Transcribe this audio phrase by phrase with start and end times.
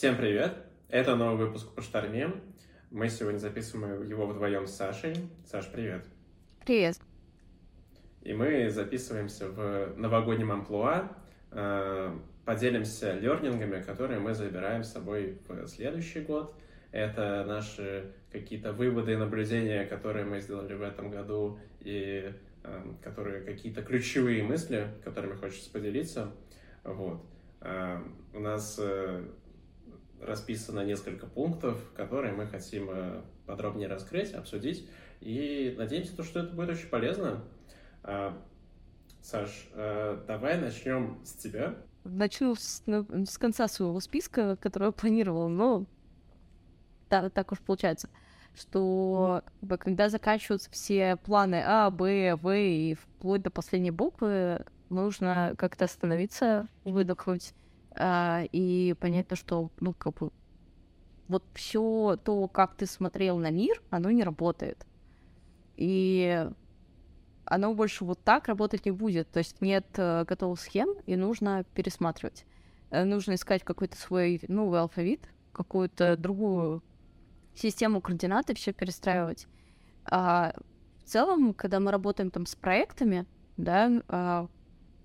[0.00, 0.54] Всем привет!
[0.88, 2.32] Это новый выпуск по Шторме.
[2.90, 5.14] Мы сегодня записываем его вдвоем с Сашей.
[5.44, 6.06] Саш, привет!
[6.64, 6.96] Привет!
[8.22, 11.14] И мы записываемся в новогоднем амплуа,
[11.50, 16.54] э, поделимся лернингами, которые мы забираем с собой в следующий год.
[16.92, 22.32] Это наши какие-то выводы и наблюдения, которые мы сделали в этом году, и
[22.64, 26.32] э, которые какие-то ключевые мысли, которыми хочется поделиться.
[26.84, 27.22] Вот.
[27.60, 27.98] Э,
[28.32, 28.80] у нас
[30.20, 34.88] расписано несколько пунктов, которые мы хотим э, подробнее раскрыть, обсудить.
[35.20, 37.42] И надеемся, что это будет очень полезно.
[38.02, 38.36] А,
[39.22, 41.76] Саш, э, давай начнем с тебя.
[42.04, 45.86] Начну с, ну, с конца своего списка, который я планировала, но
[47.10, 48.08] да, так уж получается,
[48.54, 49.42] что
[49.80, 56.66] когда заканчиваются все планы А, Б, В и вплоть до последней буквы, нужно как-то остановиться,
[56.84, 57.52] выдохнуть
[57.96, 60.30] а, и понять то, что, ну, как бы,
[61.28, 64.86] вот все то, как ты смотрел на мир, оно не работает.
[65.76, 66.48] И
[67.44, 69.30] оно больше вот так работать не будет.
[69.30, 72.44] То есть нет э, готовых схем, и нужно пересматривать.
[72.90, 76.82] Э, нужно искать какой-то свой новый алфавит, какую-то другую
[77.54, 79.46] систему координат и все перестраивать.
[80.04, 80.54] А
[81.04, 84.48] в целом, когда мы работаем там с проектами, да, а,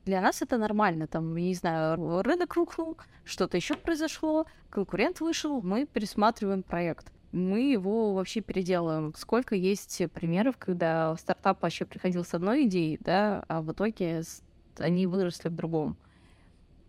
[0.05, 1.07] для нас это нормально.
[1.07, 7.11] Там, не знаю, рынок рухнул, что-то еще произошло, конкурент вышел, мы пересматриваем проект.
[7.31, 9.13] Мы его вообще переделаем.
[9.17, 14.21] Сколько есть примеров, когда стартап вообще приходил с одной идеей, да, а в итоге
[14.77, 15.97] они выросли в другом.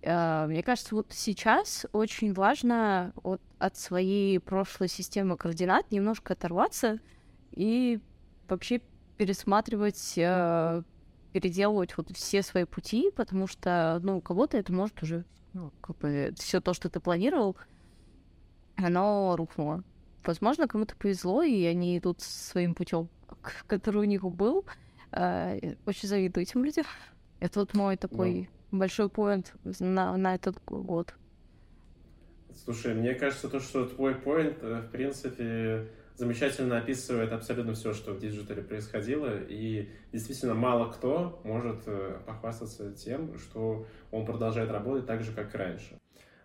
[0.04, 7.00] А, мне кажется, вот сейчас очень важно от, от своей прошлой системы координат немножко оторваться
[7.52, 7.98] и
[8.46, 8.82] вообще
[9.16, 10.14] пересматривать
[11.36, 15.98] переделывать вот все свои пути, потому что, ну, у кого-то это может уже, ну, как
[15.98, 17.58] бы, все то, что ты планировал,
[18.76, 19.84] оно рухнуло.
[20.24, 23.10] Возможно, кому-то повезло, и они идут своим путем,
[23.66, 24.64] который у них был.
[25.12, 26.86] А, очень завидую этим людям.
[27.38, 28.78] Это вот мой такой ну.
[28.78, 31.14] большой поинт на, на этот год.
[32.64, 38.12] Слушай, мне кажется, то, что твой point, э, в принципе, замечательно описывает абсолютно все, что
[38.12, 45.06] в диджитале происходило, и действительно мало кто может э, похвастаться тем, что он продолжает работать
[45.06, 45.98] так же, как раньше.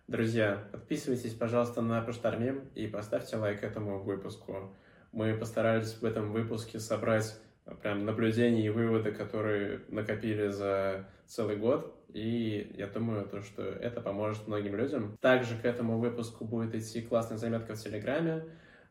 [0.07, 4.75] Друзья, подписывайтесь, пожалуйста, на Поштормим и поставьте лайк этому выпуску.
[5.13, 11.55] Мы постарались в этом выпуске собрать э, прям наблюдения и выводы, которые накопили за целый
[11.55, 11.97] год.
[12.09, 15.17] И я думаю, то, что это поможет многим людям.
[15.21, 18.43] Также к этому выпуску будет идти классная заметка в Телеграме.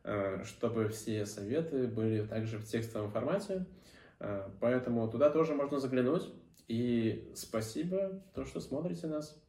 [0.03, 3.65] Э, чтобы все советы были также в текстовом формате.
[4.19, 6.27] Э, поэтому туда тоже можно заглянуть.
[6.67, 9.39] И спасибо, то, что смотрите нас.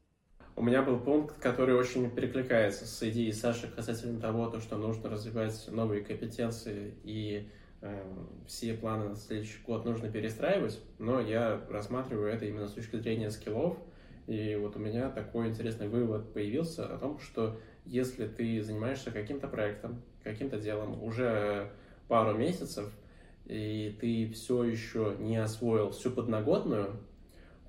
[0.54, 5.08] У меня был пункт, который очень перекликается с идеей Саши касательно того, то, что нужно
[5.08, 7.48] развивать новые компетенции и
[7.80, 8.02] э,
[8.46, 13.30] все планы на следующий год нужно перестраивать, но я рассматриваю это именно с точки зрения
[13.30, 13.78] скиллов.
[14.26, 19.48] И вот у меня такой интересный вывод появился о том, что если ты занимаешься каким-то
[19.48, 21.70] проектом, каким-то делом уже
[22.08, 22.92] пару месяцев,
[23.46, 27.00] и ты все еще не освоил всю подноготную,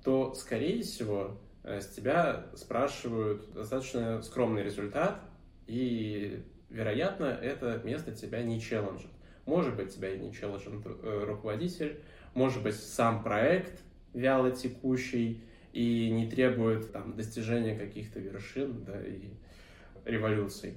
[0.04, 5.20] то, скорее всего, э, с тебя спрашивают достаточно скромный результат,
[5.66, 9.10] и, вероятно, это место тебя не челленджит.
[9.46, 12.00] Может быть, тебя не челленджит э, руководитель,
[12.34, 13.80] может быть, сам проект
[14.12, 15.42] вяло текущий
[15.74, 19.30] и не требует там, достижения каких-то вершин да, и
[20.04, 20.76] революций.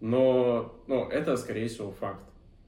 [0.00, 2.24] Но, но это, скорее всего, факт.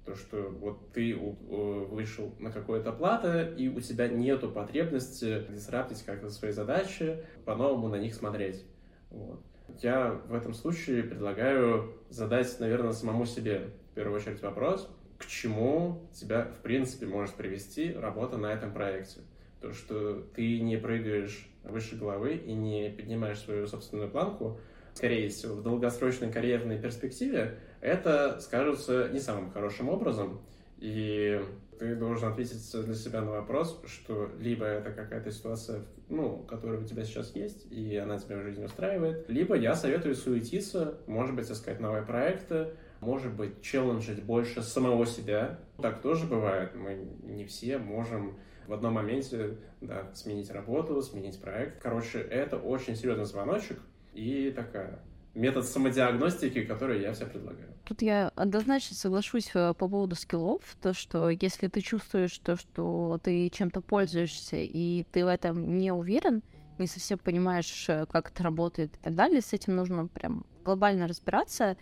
[0.07, 6.31] То, что вот ты вышел на какое-то плато, и у тебя нету потребности дисраптить как-то
[6.31, 8.65] свои задачи, по-новому на них смотреть.
[9.11, 9.41] Вот.
[9.83, 16.09] Я в этом случае предлагаю задать, наверное, самому себе в первую очередь вопрос, к чему
[16.13, 19.23] тебя, в принципе, может привести работа на этом проекте.
[19.65, 24.61] То, что ты не прыгаешь выше головы и не поднимаешь свою собственную планку,
[24.93, 30.43] скорее всего, в долгосрочной карьерной перспективе, это скажется не самым хорошим образом.
[30.77, 31.41] И
[31.79, 35.81] ты должен ответить для себя на вопрос, что либо это какая-то ситуация,
[36.11, 40.15] ну, которая у тебя сейчас есть, и она тебя в жизни устраивает, либо я советую
[40.15, 45.59] суетиться, может быть, искать новые проекты, может быть, челленджить больше самого себя.
[45.81, 46.75] Так тоже бывает.
[46.75, 48.37] Мы не все можем
[48.67, 51.83] в одном моменте да, сменить работу, сменить проект.
[51.83, 53.79] Короче, это очень серьезный звоночек,
[54.13, 55.01] и такая
[55.35, 57.69] метод самодиагностики, который я все предлагаю.
[57.85, 63.21] Тут я однозначно соглашусь э, по поводу скиллов, то, что если ты чувствуешь то, что
[63.23, 66.43] ты чем-то пользуешься, и ты в этом не уверен,
[66.79, 71.07] не совсем понимаешь, э, как это работает и так далее, с этим нужно прям глобально
[71.07, 71.77] разбираться,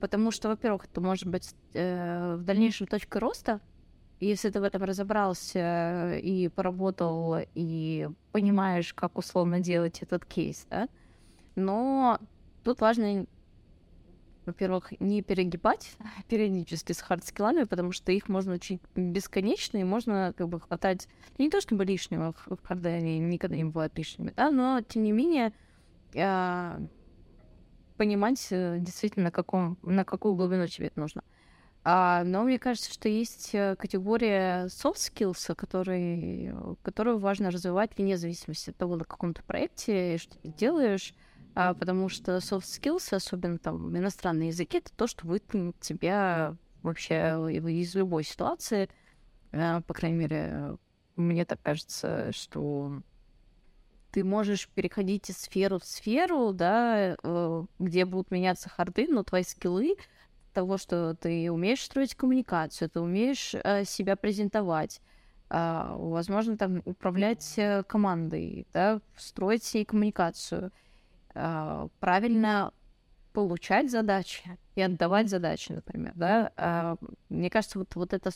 [0.00, 3.60] потому что, во-первых, это может быть э, в дальнейшем точкой роста,
[4.20, 10.88] если ты в этом разобрался и поработал, и понимаешь, как условно делать этот кейс, да,
[11.54, 12.18] но
[12.64, 13.26] тут важно,
[14.46, 15.96] во-первых, не перегибать
[16.28, 21.50] периодически с хардскиллами, потому что их можно учить бесконечно, и можно как бы хватать не
[21.50, 25.52] то чтобы лишнего в харде, они никогда не бывают лишними, да, но тем не менее
[26.16, 26.80] а,
[27.98, 31.22] понимать э, действительно, на, каком, на какую глубину тебе это нужно.
[31.90, 38.18] А, но мне кажется, что есть э, категория soft skills, которые, которую важно развивать вне
[38.18, 41.14] зависимости от того, на каком то проекте, что ты делаешь,
[41.54, 47.14] а, потому что soft skills, особенно там иностранные языки, это то, что вытянет тебя вообще
[47.50, 48.90] из любой ситуации.
[49.52, 50.76] А, по крайней мере,
[51.16, 53.00] мне так кажется, что
[54.10, 59.42] ты можешь переходить из сферы в сферу, да, э, где будут меняться харды, но твои
[59.42, 59.96] скиллы
[60.52, 65.00] того, что ты умеешь строить коммуникацию, ты умеешь э, себя презентовать,
[65.50, 70.72] э, возможно, там управлять э, командой, да, строить себе коммуникацию,
[71.34, 72.72] э, правильно
[73.32, 76.52] получать задачи и отдавать задачи, например, да.
[76.56, 76.96] Э,
[77.28, 78.30] мне кажется, вот, вот эта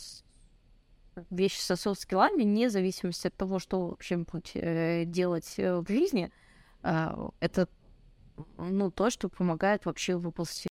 [1.30, 4.24] вещь со софт-скиллами, вне зависимости от того, что вообще
[4.54, 6.30] э, делать э, в жизни,
[6.82, 7.68] э, это
[8.56, 10.71] ну, то, что помогает вообще выползти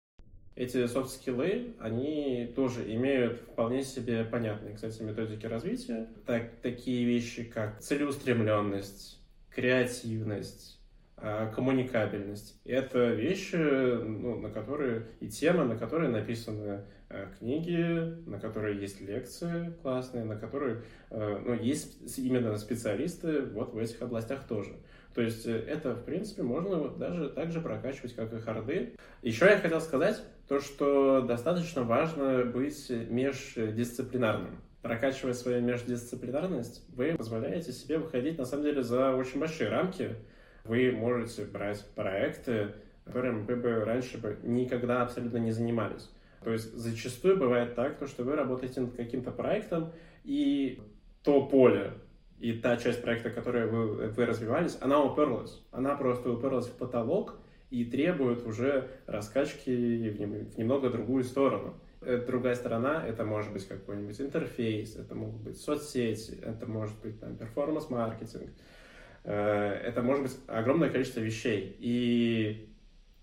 [0.57, 6.07] эти софт-скиллы, они тоже имеют вполне себе понятные, кстати, методики развития.
[6.25, 9.21] Так, такие вещи, как целеустремленность,
[9.51, 10.79] креативность,
[11.15, 12.59] а, коммуникабельность.
[12.65, 18.99] Это вещи, ну, на которые и темы, на которые написаны э, книги, на которые есть
[18.99, 24.75] лекции классные, на которые э, ну, есть именно специалисты вот в этих областях тоже.
[25.13, 28.95] То есть э, это, в принципе, можно даже так же прокачивать, как и харды.
[29.23, 34.61] Еще я хотел сказать, то, что достаточно важно быть междисциплинарным.
[34.81, 40.15] Прокачивая свою междисциплинарность, вы позволяете себе выходить, на самом деле, за очень большие рамки.
[40.63, 42.73] Вы можете брать проекты,
[43.03, 46.09] которыми вы бы раньше бы никогда абсолютно не занимались.
[46.43, 49.91] То есть зачастую бывает так, то, что вы работаете над каким-то проектом,
[50.23, 50.81] и
[51.23, 51.93] то поле,
[52.39, 55.61] и та часть проекта, которой вы, вы развивались, она уперлась.
[55.71, 61.75] Она просто уперлась в потолок, и требуют уже раскачки в немного другую сторону.
[62.01, 67.19] Э, другая сторона— это может быть какой-нибудь интерфейс, это могут быть соцсети, это может быть
[67.19, 68.49] там перформанс-маркетинг,
[69.23, 71.75] э, это может быть огромное количество вещей.
[71.79, 72.69] И,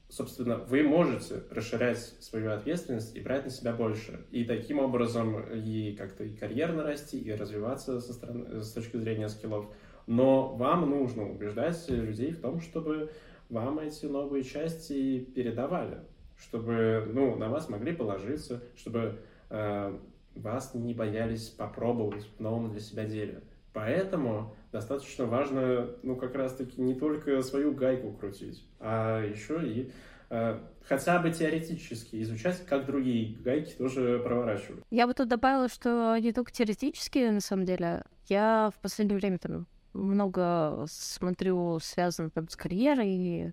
[0.09, 4.27] собственно, вы можете расширять свою ответственность и брать на себя больше.
[4.31, 9.29] И таким образом и как-то и карьерно расти, и развиваться со стороны, с точки зрения
[9.29, 9.67] скиллов.
[10.07, 13.11] Но вам нужно убеждать людей в том, чтобы
[13.49, 15.99] вам эти новые части передавали,
[16.37, 19.21] чтобы ну, на вас могли положиться, чтобы
[19.51, 19.99] э,
[20.35, 23.43] вас не боялись попробовать в новом для себя деле.
[23.73, 29.93] Поэтому достаточно важно, ну, как раз-таки не только свою гайку крутить, а еще и
[30.31, 34.85] э, хотя бы теоретически изучать, как другие гайки тоже проворачивают.
[34.91, 38.05] Я бы тут добавила, что не только теоретически, на самом деле.
[38.29, 43.53] Я в последнее время там много смотрю связано там с карьерой.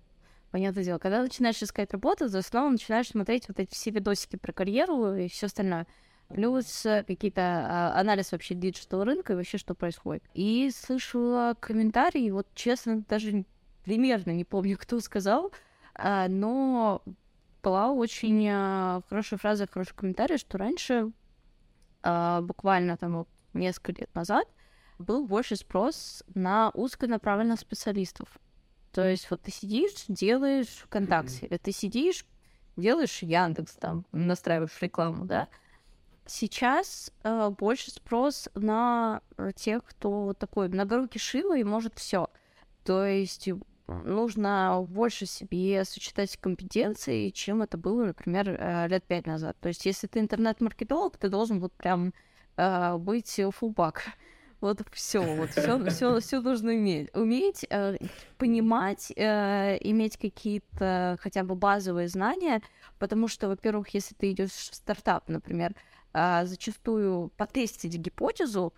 [0.50, 4.52] Понятное дело, когда начинаешь искать работу, в основном начинаешь смотреть вот эти все видосики про
[4.52, 5.86] карьеру и все остальное.
[6.28, 10.22] Плюс какие-то а, анализ вообще digital рынка и вообще что происходит.
[10.34, 13.44] И слышала комментарии, вот честно, даже
[13.84, 15.52] примерно не помню, кто сказал,
[15.94, 17.02] а, но
[17.62, 21.12] была очень а, хорошая фраза, хороший комментарий, что раньше,
[22.02, 24.48] а, буквально там вот несколько лет назад,
[24.98, 28.28] был больше спрос на узконаправленных специалистов.
[28.92, 32.26] То есть вот ты сидишь, делаешь ВКонтакте, или ты сидишь,
[32.76, 35.48] делаешь Яндекс, там, настраиваешь рекламу, да.
[36.26, 39.22] Сейчас э, больше спрос на
[39.56, 42.28] тех, кто такой многорукий шило и может все.
[42.84, 43.48] То есть
[43.86, 49.56] нужно больше себе сочетать компетенции, чем это было, например, э, лет пять назад.
[49.60, 52.14] То есть если ты интернет-маркетолог, ты должен вот прям
[52.56, 54.04] э, быть фулбак.
[54.62, 57.10] Вот все, вот все, все, все нужно иметь.
[57.14, 57.96] Уметь э,
[58.38, 62.62] понимать, э, иметь какие-то хотя бы базовые знания,
[63.00, 65.74] потому что, во-первых, если ты идешь в стартап, например,
[66.14, 68.72] э, зачастую потестить гипотезу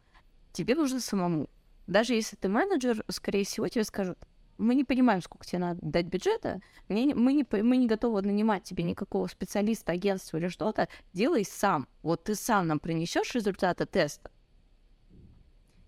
[0.52, 1.50] тебе нужно самому.
[1.86, 4.16] Даже если ты менеджер, скорее всего, тебе скажут,
[4.56, 8.22] мы не понимаем, сколько тебе надо дать бюджета, мы не, мы, не, мы не готовы
[8.22, 11.88] нанимать тебе никакого специалиста, агентства или что-то, делай сам.
[12.02, 14.30] Вот ты сам нам принесешь результаты теста,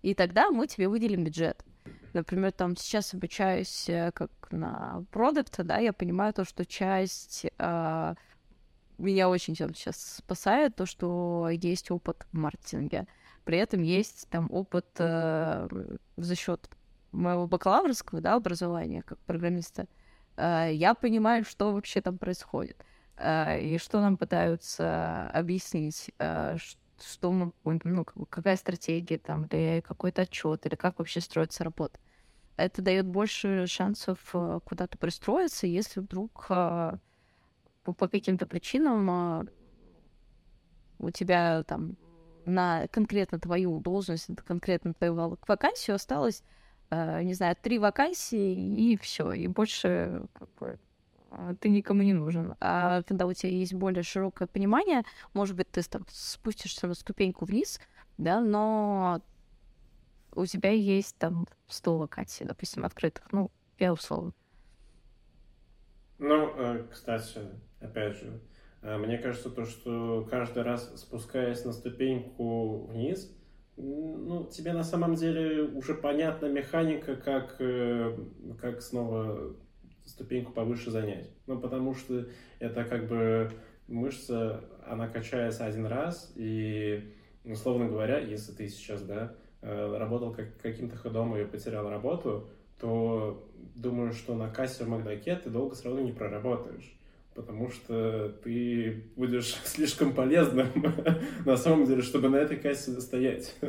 [0.07, 1.65] и тогда мы тебе выделим бюджет.
[2.13, 8.15] Например, там сейчас обучаюсь э, как на продукта, да, я понимаю то, что часть э,
[8.97, 13.05] меня очень сейчас спасает то, что есть опыт в маркетинге.
[13.43, 15.67] При этом есть там опыт э,
[16.15, 16.69] за счет
[17.11, 19.87] моего бакалаврского да, образования как программиста.
[20.37, 22.81] Э, я понимаю, что вообще там происходит.
[23.17, 26.79] Э, и что нам пытаются объяснить, э, что
[27.31, 27.51] мы,
[27.83, 31.99] ну, какая стратегия там, или какой-то отчет, или как вообще строится работа.
[32.57, 36.97] Это дает больше шансов э, куда-то пристроиться, если вдруг э,
[37.83, 39.45] по, каким-то причинам а,
[40.97, 41.95] у тебя там
[42.45, 46.43] на конкретно твою должность, конкретно твою вакансию осталось,
[46.89, 50.79] э, не знаю, три вакансии, и все, и больше как бы,
[51.59, 52.55] ты никому не нужен.
[52.59, 55.03] А когда у тебя есть более широкое понимание,
[55.33, 57.79] может быть, ты там спустишься на ступеньку вниз,
[58.17, 59.21] да, но
[60.33, 64.33] у тебя есть там 100 вакансий, допустим, открытых, ну, я условно.
[66.19, 67.39] Ну, э, кстати,
[67.79, 68.39] опять же,
[68.81, 73.31] э, мне кажется, то, что каждый раз спускаясь на ступеньку вниз,
[73.77, 78.17] ну, тебе на самом деле уже понятна механика, как, э,
[78.59, 79.55] как снова
[80.07, 81.29] ступеньку повыше занять.
[81.45, 82.27] Ну, потому что
[82.59, 83.51] это как бы
[83.87, 90.57] мышца, она качается один раз, и, условно говоря, если ты сейчас, да, э, работал как,
[90.57, 92.49] каким-то ходом и потерял работу,
[92.79, 96.97] то думаю, что на кассе в Макдаке ты долго все равно не проработаешь
[97.37, 100.69] потому что ты будешь слишком полезным
[101.45, 103.55] на самом деле, чтобы на этой кассе стоять.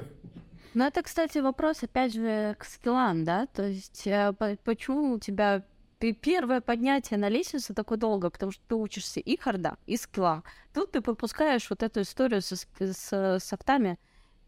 [0.74, 3.46] Ну, это, кстати, вопрос, опять же, к скиллам, да?
[3.46, 4.32] То есть, э,
[4.64, 5.64] почему у тебя
[5.98, 10.42] первое поднятие на лестнице такое долго, потому что ты учишься и харда, и скилла.
[10.72, 13.98] Тут ты пропускаешь вот эту историю со, с софтами,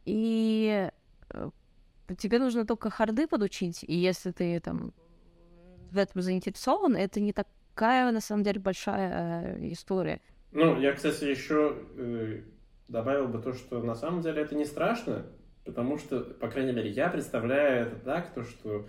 [0.05, 0.91] и
[1.31, 1.51] э,
[2.19, 4.93] тебе нужно только харды подучить, и если ты там
[5.91, 7.47] в этом заинтересован, это не так
[7.81, 10.21] такая, на самом деле, большая э, история.
[10.53, 12.43] Ну, я, кстати, еще э,
[12.89, 15.25] добавил бы то, что на самом деле это не страшно,
[15.65, 18.87] потому что, по крайней мере, я представляю это так, то, что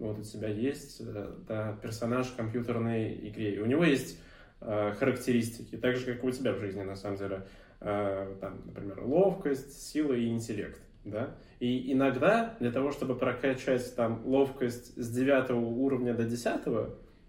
[0.00, 4.18] вот у тебя есть э, да, персонаж в компьютерной игре, и у него есть
[4.60, 7.46] э, характеристики, так же, как у тебя в жизни, на самом деле.
[7.80, 10.80] Э, там, например, ловкость, сила и интеллект.
[11.04, 11.34] Да?
[11.60, 16.60] И иногда для того, чтобы прокачать там ловкость с 9 уровня до 10,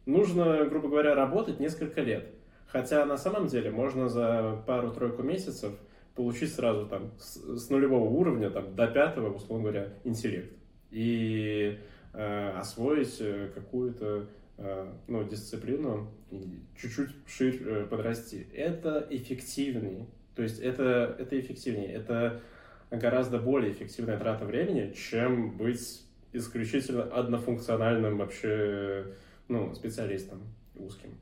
[0.06, 2.28] нужно, грубо говоря, работать несколько лет.
[2.68, 5.74] Хотя на самом деле можно за пару-тройку месяцев
[6.16, 10.54] получить сразу там с, с нулевого уровня там, до пятого, условно говоря, интеллект.
[10.90, 11.80] И
[12.14, 14.28] освоить э, какую-то
[14.58, 18.48] э, ну, дисциплину и чуть-чуть шире э, подрасти.
[18.54, 20.08] Это эффективнее.
[20.36, 21.92] То есть это, это эффективнее.
[21.92, 22.42] Это
[22.90, 26.02] гораздо более эффективная трата времени, чем быть
[26.34, 29.16] исключительно однофункциональным вообще
[29.48, 30.42] ну, специалистом
[30.76, 31.18] узким.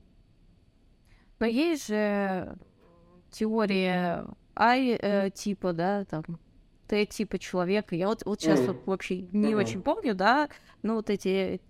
[1.39, 2.55] Но есть же
[3.31, 6.24] теория I-типа, да, там,
[6.89, 7.96] Т-типа человека.
[7.96, 8.67] Я вот, вот сейчас mm.
[8.67, 9.55] вот вообще не mm-hmm.
[9.55, 10.50] очень помню, да,
[10.81, 11.62] но вот эти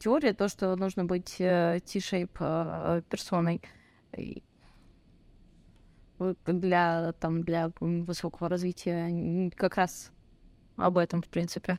[0.00, 3.62] теории, то, что нужно быть э, T-shape э, персоной
[6.46, 10.10] для, там, для высокого развития, как раз
[10.76, 11.78] об этом, в принципе.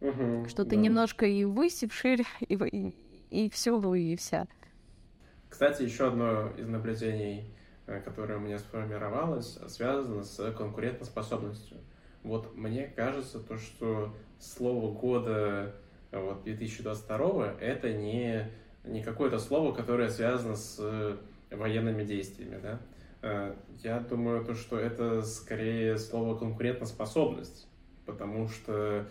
[0.00, 0.76] Угу, что ты да.
[0.76, 2.94] немножко и ввысь, и вширь, и, и,
[3.30, 4.48] и все, ну и вся.
[5.48, 7.54] Кстати, еще одно из наблюдений,
[7.92, 11.78] э, которое у меня сформировалось, связано с конкурентоспособностью.
[12.22, 15.74] Вот мне кажется, то, что слово года
[16.10, 18.50] э, вот, 2022 это не,
[18.84, 21.18] не какое-то слово, которое связано с
[21.50, 22.58] военными действиями.
[22.62, 22.80] Да?
[23.22, 27.68] Э, я думаю, то, что это скорее слово конкурентоспособность,
[28.06, 29.06] потому что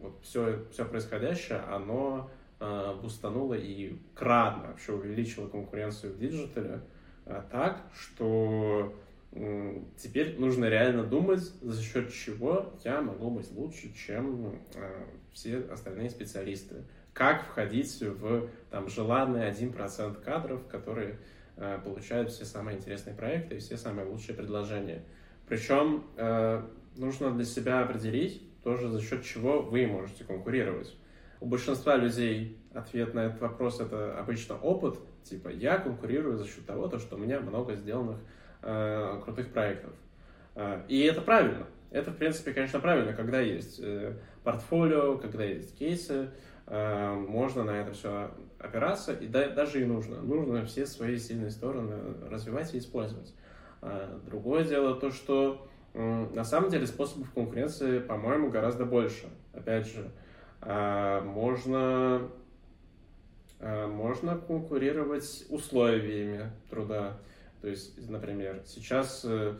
[0.00, 6.80] вот все, все происходящее, оно э, бустануло и кратно вообще увеличило конкуренцию в диджитале э,
[7.50, 8.94] так, что
[9.96, 16.10] теперь нужно реально думать, за счет чего я могу быть лучше, чем э, все остальные
[16.10, 16.84] специалисты.
[17.12, 21.18] Как входить в там, желанный 1% кадров, которые
[21.84, 25.02] получают все самые интересные проекты и все самые лучшие предложения.
[25.48, 26.04] Причем
[26.96, 30.96] нужно для себя определить, тоже за счет чего вы можете конкурировать.
[31.40, 36.66] У большинства людей ответ на этот вопрос это обычно опыт, типа я конкурирую за счет
[36.66, 38.18] того, то, что у меня много сделанных
[38.62, 39.92] э, крутых проектов.
[40.54, 41.66] Э, и это правильно.
[41.90, 46.30] Это, в принципе, конечно, правильно, когда есть э, портфолио, когда есть кейсы,
[46.66, 50.20] э, можно на это все опираться, и да, даже и нужно.
[50.22, 51.94] Нужно все свои сильные стороны
[52.30, 53.34] развивать и использовать.
[53.82, 59.30] Э, другое дело то, что На самом деле способов конкуренции, по-моему, гораздо больше.
[59.54, 60.25] Опять же, а,
[60.66, 62.28] можно,
[63.60, 67.18] а, можно конкурировать условиями труда.
[67.60, 69.54] То есть, например, сейчас, э,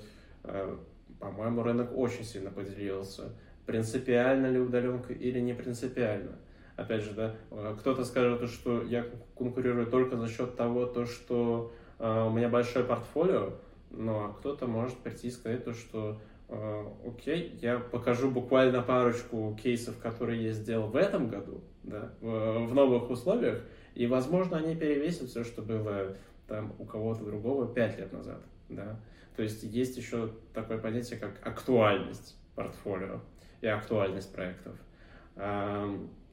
[0.45, 0.77] э,
[1.19, 3.33] по-моему, рынок очень сильно поделился.
[3.67, 6.37] Принципиально ли удаленка или не принципиально?
[6.77, 11.73] Опять же, да, э, кто-то скажет, что я конкурирую только за счет того, то, что
[11.99, 13.55] у меня большое портфолио,
[13.91, 19.99] но кто-то может прийти и сказать то, что э, окей, я покажу буквально парочку кейсов,
[19.99, 23.63] которые я сделал в этом году, да, в, новых условиях,
[23.95, 29.01] и, возможно, они перевесят все, что было там у кого-то другого пять лет назад, да.
[29.37, 33.21] То есть есть еще такое понятие, как актуальность портфолио
[33.61, 34.77] и актуальность проектов.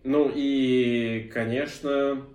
[0.03, 2.25] Ну и, конечно,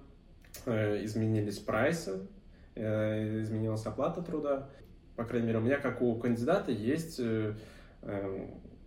[0.65, 2.27] э, изменились прайсы,
[2.75, 4.71] э, изменилась оплата труда
[5.19, 7.53] по крайней мере, у меня, как у кандидата, есть э,
[8.03, 8.47] э,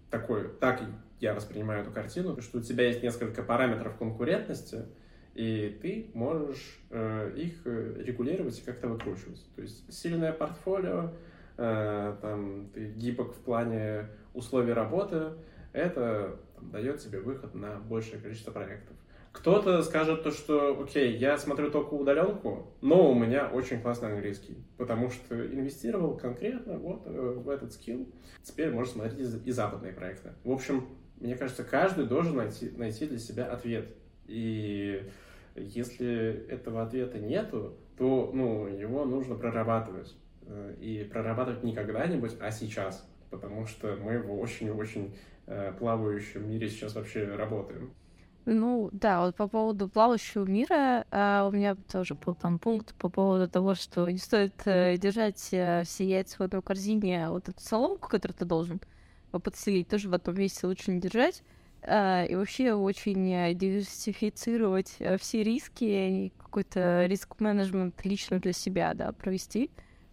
[0.10, 0.82] такой, так
[1.20, 4.86] я воспринимаю эту картину, что у тебя есть несколько параметров конкурентности,
[5.34, 9.46] и ты можешь э, их э, регулировать и как-то выкручивать.
[9.58, 11.12] То есть сильное портфолио,
[11.58, 15.34] э, там, ты гибок в плане условий работы,
[15.74, 18.96] это там, дает тебе выход на большее количество проектов.
[19.32, 24.58] Кто-то скажет то, что, окей, я смотрю только удаленку, но у меня очень классный английский,
[24.78, 28.08] потому что инвестировал конкретно вот э, в этот скилл.
[28.44, 30.32] Теперь можно смотреть и, западные проекты.
[30.44, 30.86] В общем,
[31.18, 33.96] мне кажется, каждый должен найти, найти для себя ответ.
[34.28, 35.10] И
[35.56, 40.14] если этого ответа нету, то ну, его нужно прорабатывать.
[40.46, 43.08] Э, и прорабатывать не когда-нибудь, а сейчас.
[43.30, 45.16] Потому что мы в очень-очень
[45.48, 47.94] э, плавающем мире сейчас вообще работаем.
[48.46, 53.08] Ну, да, вот по поводу плавающего мира а, у меня тоже был там пункт по
[53.08, 57.50] поводу того, что не стоит э, держать э, все яйца в одной корзине, а вот
[57.50, 58.82] эту соломку, которую ты должен
[59.32, 61.44] подселить, тоже в одном месте лучше не держать.
[61.84, 69.12] А, и вообще очень э, диверсифицировать э, все риски, какой-то риск-менеджмент лично для себя, да,
[69.12, 69.70] провести.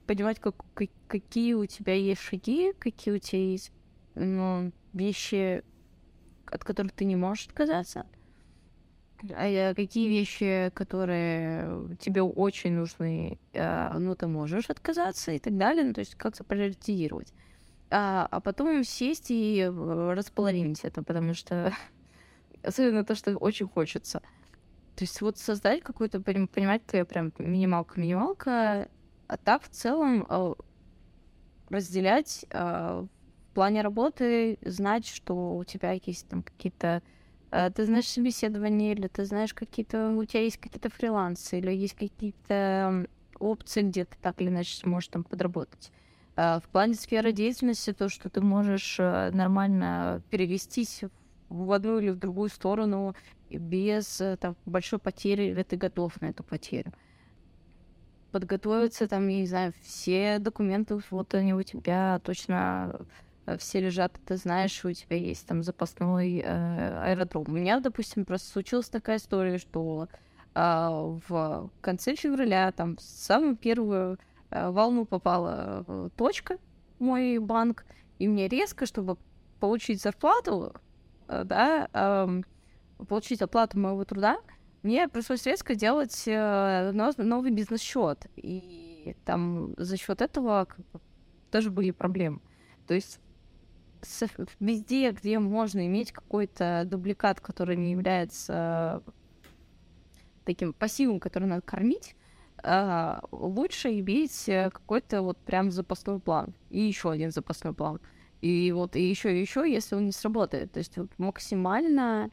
[0.06, 3.72] Понимать, как, как, какие у тебя есть шаги, какие у тебя есть
[4.14, 5.64] ну, вещи,
[6.44, 8.04] от которых ты не можешь отказаться
[9.34, 15.84] а какие вещи, которые тебе очень нужны, а, ну, ты можешь отказаться и так далее,
[15.84, 17.32] ну, то есть как-то приоритизировать.
[17.90, 21.72] А, а потом сесть и э, располовинить это, потому что
[22.62, 24.20] особенно то, что очень хочется.
[24.94, 28.88] То есть вот создать какую-то, понимать, твоя прям минималка-минималка,
[29.26, 30.26] а так в целом
[31.68, 33.08] разделять в
[33.54, 37.02] плане работы, знать, что у тебя есть там какие-то
[37.50, 43.06] ты знаешь собеседование, или ты знаешь какие-то, у тебя есть какие-то фрилансы, или есть какие-то
[43.38, 45.90] опции, где ты так или иначе сможешь там подработать.
[46.36, 51.02] А, в плане сферы деятельности, то, что ты можешь э, нормально перевестись
[51.48, 53.14] в одну или в другую сторону
[53.50, 56.92] без э, там, большой потери, или ты готов на эту потерю.
[58.30, 63.04] Подготовиться там, я не знаю, все документы, вот они у тебя точно Э,
[63.56, 67.44] все лежат, ты знаешь, у тебя есть там запасной э, аэродром.
[67.48, 70.08] У меня, допустим, просто случилась такая история, что
[70.54, 74.18] э, в конце февраля, там, в самую первую
[74.50, 76.58] э, волну попала э, точка
[76.98, 77.84] мой банк,
[78.18, 79.16] и мне резко, чтобы
[79.60, 80.74] получить зарплату,
[81.28, 82.42] э, да, э,
[83.08, 84.38] получить оплату моего труда,
[84.82, 88.26] мне пришлось резко делать э, новый бизнес-счет.
[88.36, 91.00] И там за счет этого как бы,
[91.50, 92.40] тоже были проблемы.
[92.86, 93.20] То есть
[94.60, 99.02] везде, где можно иметь какой-то дубликат, который не является
[100.44, 102.16] таким пассивом, который надо кормить,
[102.62, 106.54] а, лучше иметь какой-то вот прям запасной план.
[106.70, 108.00] И еще один запасной план.
[108.40, 110.72] И вот и еще и еще, если он не сработает.
[110.72, 112.30] То есть вот максимально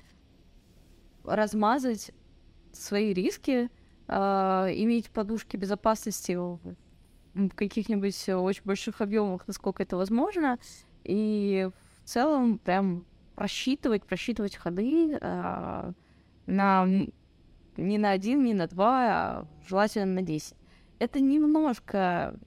[1.23, 2.11] размазать
[2.71, 3.69] свои риски,
[4.07, 6.59] э, иметь подушки безопасности в
[7.55, 10.59] каких-нибудь очень больших объемах, насколько это возможно,
[11.05, 11.69] и
[12.03, 15.91] в целом прям просчитывать, просчитывать ходы э,
[16.47, 16.87] на
[17.77, 20.57] не на один, не на два, а желательно на десять.
[20.99, 22.39] Это немножко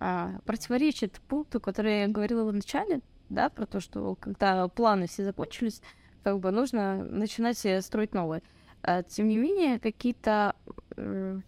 [0.00, 5.24] а, противоречит пункту, который я говорила в начале, да, про то, что когда планы все
[5.24, 5.82] закончились,
[6.22, 8.42] как бы нужно начинать строить новые.
[8.82, 10.56] А, тем не менее, какие-то
[10.96, 11.40] э,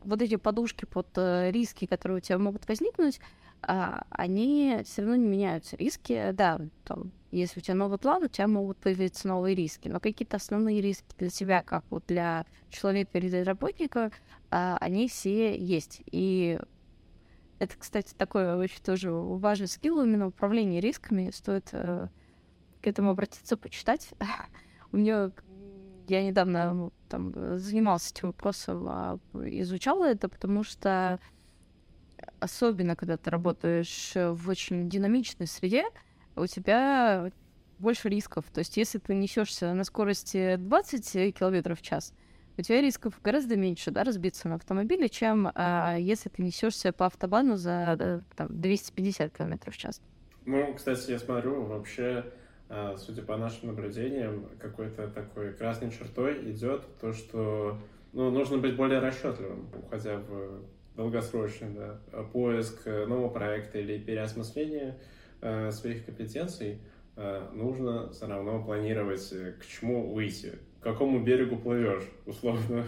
[0.00, 3.20] вот эти подушки под э, риски, которые у тебя могут возникнуть,
[3.62, 5.76] а, они все равно не меняются.
[5.76, 10.00] Риски, да, там, если у тебя новый план, у тебя могут появиться новые риски, но
[10.00, 14.10] какие-то основные риски для тебя, как вот для человека или для работника,
[14.50, 16.02] а, они все есть.
[16.06, 16.58] И
[17.58, 21.30] Это, кстати, такой очень тоже важный скилл именно управление рисками.
[21.32, 22.08] Стоит э,
[22.80, 24.10] к этому обратиться, почитать.
[24.92, 25.32] У меня
[26.08, 31.18] я недавно там занималась этим вопросом, а, изучала это, потому что
[32.40, 35.84] особенно когда ты работаешь в очень динамичной среде,
[36.36, 37.30] у тебя
[37.78, 38.44] больше рисков.
[38.52, 42.12] То есть, если ты несешься на скорости 20 км в час,
[42.56, 47.06] у тебя рисков гораздо меньше, да, разбиться на автомобиле, чем а, если ты несешься по
[47.06, 50.00] автобану за там, 250 км в час.
[50.44, 52.24] Ну, кстати, я смотрю, вообще,
[52.68, 57.78] а, судя по нашим наблюдениям, какой-то такой красной чертой идет то, что
[58.12, 60.64] ну, нужно быть более расчетливым, уходя в
[60.98, 64.98] долгосрочный да, поиск нового проекта или переосмысление
[65.40, 66.80] э, своих компетенций,
[67.16, 72.84] э, нужно все равно планировать, к чему выйти к какому берегу плывешь, условно.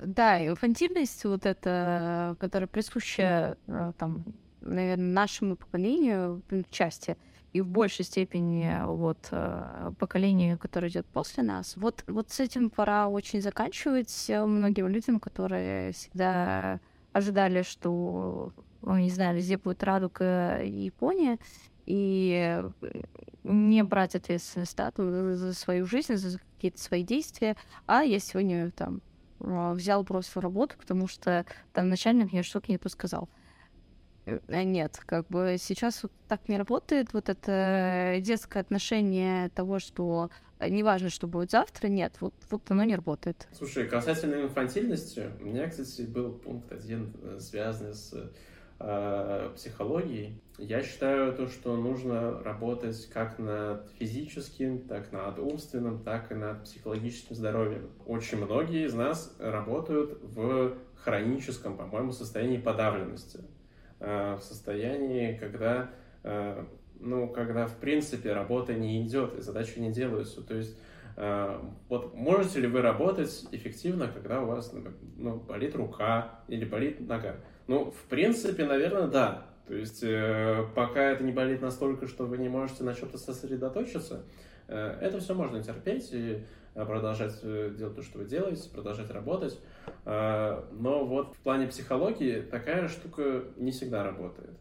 [0.00, 4.24] Да, инфантильность вот эта, которая присуща э, там,
[4.60, 7.16] наверное, нашему поколению в части,
[7.52, 11.76] и в большей степени вот э, поколению, которое идет после нас.
[11.76, 16.80] Вот, вот с этим пора очень заканчивать многим людям, которые всегда
[17.14, 21.38] ожидали, что, не знаю, везде будет радуга и Япония,
[21.86, 22.62] и
[23.44, 29.00] не брать ответственность да, за свою жизнь, за какие-то свои действия, а я сегодня там
[29.40, 33.28] а, взял, бросил работу, потому что там начальник мне что-то не то сказал.
[34.26, 37.12] Э, нет, как бы сейчас вот так не работает.
[37.12, 42.96] Вот это детское отношение того, что неважно, что будет завтра, нет, вот, вот оно не
[42.96, 43.48] работает.
[43.52, 48.32] Слушай, касательно инфантильности, у меня, кстати, был пункт один, э, связанный с
[48.80, 50.40] э, психологией.
[50.58, 56.64] Я считаю то, что нужно работать как над физическим, так над умственным, так и над
[56.64, 57.90] психологическим здоровьем.
[58.06, 63.40] Очень многие из нас работают в хроническом, по-моему, состоянии подавленности.
[64.06, 65.90] Э, в состоянии, когда,
[66.24, 66.62] э,
[67.00, 70.42] ну, когда в принципе работа не идет и задачи не делаются.
[70.42, 70.78] То есть
[71.16, 74.74] э, вот можете ли вы работать эффективно, когда у вас
[75.16, 77.36] ну, болит рука или болит нога?
[77.66, 79.46] Ну, в принципе, наверное, да.
[79.66, 80.04] То есть,
[80.74, 84.26] пока это не болит настолько, что вы не можете на чем-то сосредоточиться,
[84.68, 89.58] это все можно терпеть и продолжать э, делать то, что вы делаете, продолжать работать.
[90.04, 94.58] Э, но вот в плане психологии такая штука не всегда работает.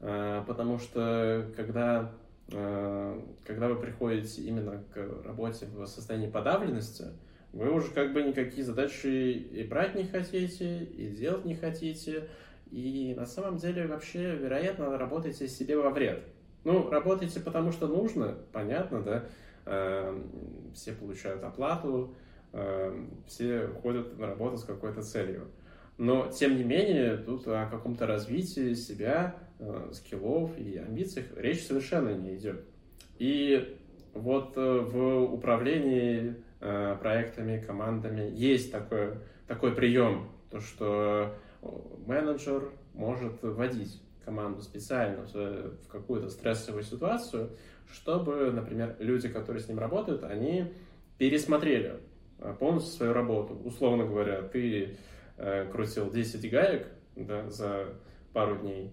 [0.00, 2.12] Э, потому что когда,
[2.52, 7.06] э, когда вы приходите именно к работе в состоянии подавленности,
[7.52, 12.28] вы уже как бы никакие задачи и брать не хотите, и делать не хотите,
[12.70, 16.22] и на самом деле вообще, вероятно, работаете себе во вред.
[16.62, 19.24] Ну, работаете потому что нужно, понятно, да,
[20.74, 22.14] все получают оплату,
[22.52, 25.48] эм, все ходят на работу с какой-то целью.
[25.98, 32.10] Но, тем не менее, тут о каком-то развитии себя, э, скиллов и амбициях речь совершенно
[32.14, 32.64] не идет.
[33.18, 33.78] И
[34.14, 38.30] вот э, в управлении Э, проектами, командами.
[38.34, 39.14] Есть такой,
[39.46, 41.34] такой прием, то что
[42.06, 47.56] менеджер может вводить команду специально в какую-то стрессовую ситуацию,
[47.92, 50.72] чтобы, например, люди, которые с ним работают, они
[51.18, 51.96] пересмотрели
[52.38, 53.54] э, полностью свою работу.
[53.64, 54.96] Условно говоря, ты
[55.36, 57.94] э, крутил 10 гаек да, за
[58.32, 58.92] пару дней,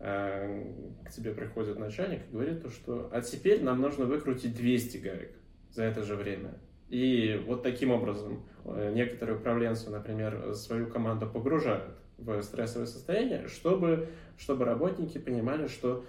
[0.00, 0.64] э,
[1.04, 5.32] к тебе приходит начальник и говорит, то, что а теперь нам нужно выкрутить 200 гаек
[5.70, 6.54] за это же время.
[6.88, 14.08] И вот таким образом э, некоторые управленцы, например, свою команду погружают в стрессовое состояние, чтобы,
[14.36, 16.04] чтобы работники понимали, что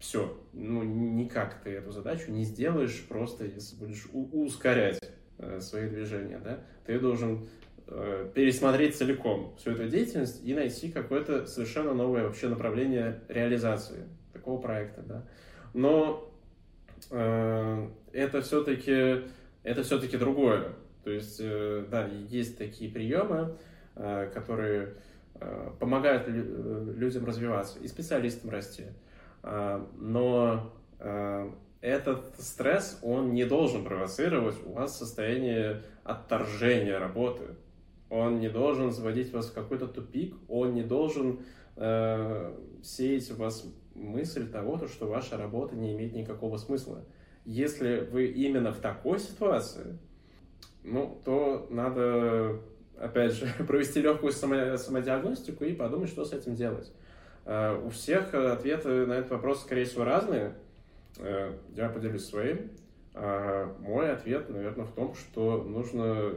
[0.00, 5.00] все, ну никак ты эту задачу не сделаешь, просто если будешь ускорять
[5.38, 7.48] э, свои движения, да, ты должен
[7.86, 14.60] э, пересмотреть целиком всю эту деятельность и найти какое-то совершенно новое вообще направление реализации такого
[14.60, 15.28] проекта, да.
[15.74, 16.32] Но
[17.10, 19.28] э, это все-таки
[19.62, 20.72] это все-таки другое.
[21.04, 23.56] То есть, э, да, есть такие приемы,
[23.96, 24.94] э, которые
[25.34, 28.84] э, помогают людям развиваться и специалистам расти.
[29.42, 30.72] Но
[31.80, 37.44] этот стресс, он не должен провоцировать у вас состояние отторжения работы.
[38.10, 41.40] Он не должен заводить вас в какой-то тупик, он не должен
[41.76, 47.04] э, сеять в вас мысль того, что ваша работа не имеет никакого смысла.
[47.44, 49.98] Если вы именно в такой ситуации,
[50.82, 52.60] ну, то надо,
[52.98, 56.92] опять же, провести легкую само самодиагностику и подумать, что с этим делать.
[57.44, 60.54] Uh, у всех ответы на этот вопрос, скорее всего, разные.
[61.16, 62.70] Uh, я поделюсь своим.
[63.14, 66.34] Uh, мой ответ, наверное, в том, что нужно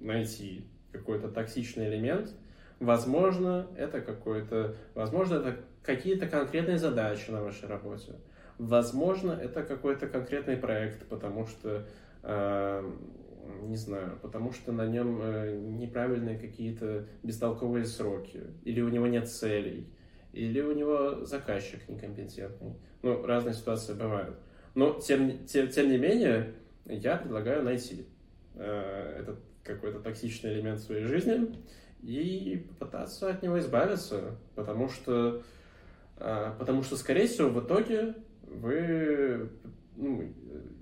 [0.00, 2.34] найти какой-то токсичный элемент,
[2.80, 8.14] Возможно, это какой-то, возможно, это какие-то конкретные задачи на вашей работе.
[8.58, 11.86] Возможно, это какой-то конкретный проект, потому что,
[12.22, 12.92] э,
[13.62, 19.28] не знаю, потому что на нем э, неправильные какие-то бестолковые сроки, или у него нет
[19.28, 19.92] целей,
[20.32, 22.74] или у него заказчик некомпетентный.
[23.02, 24.36] Ну, разные ситуации бывают.
[24.74, 26.54] Но, тем, тем, тем не менее,
[26.86, 28.06] я предлагаю найти
[28.54, 31.54] э, этот какой-то токсичный элемент в своей жизни
[32.02, 35.42] и попытаться от него избавиться, потому что,
[36.16, 39.50] э, потому что, скорее всего, в итоге вы,
[39.96, 40.32] ну,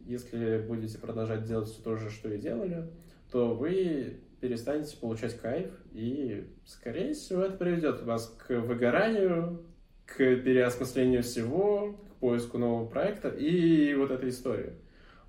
[0.07, 2.89] если будете продолжать делать все то же, что и делали,
[3.31, 9.65] то вы перестанете получать кайф, и, скорее всего, это приведет вас к выгоранию,
[10.05, 14.73] к переосмыслению всего, к поиску нового проекта и вот этой истории.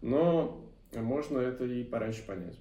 [0.02, 2.60] Но можно это и пораньше понять.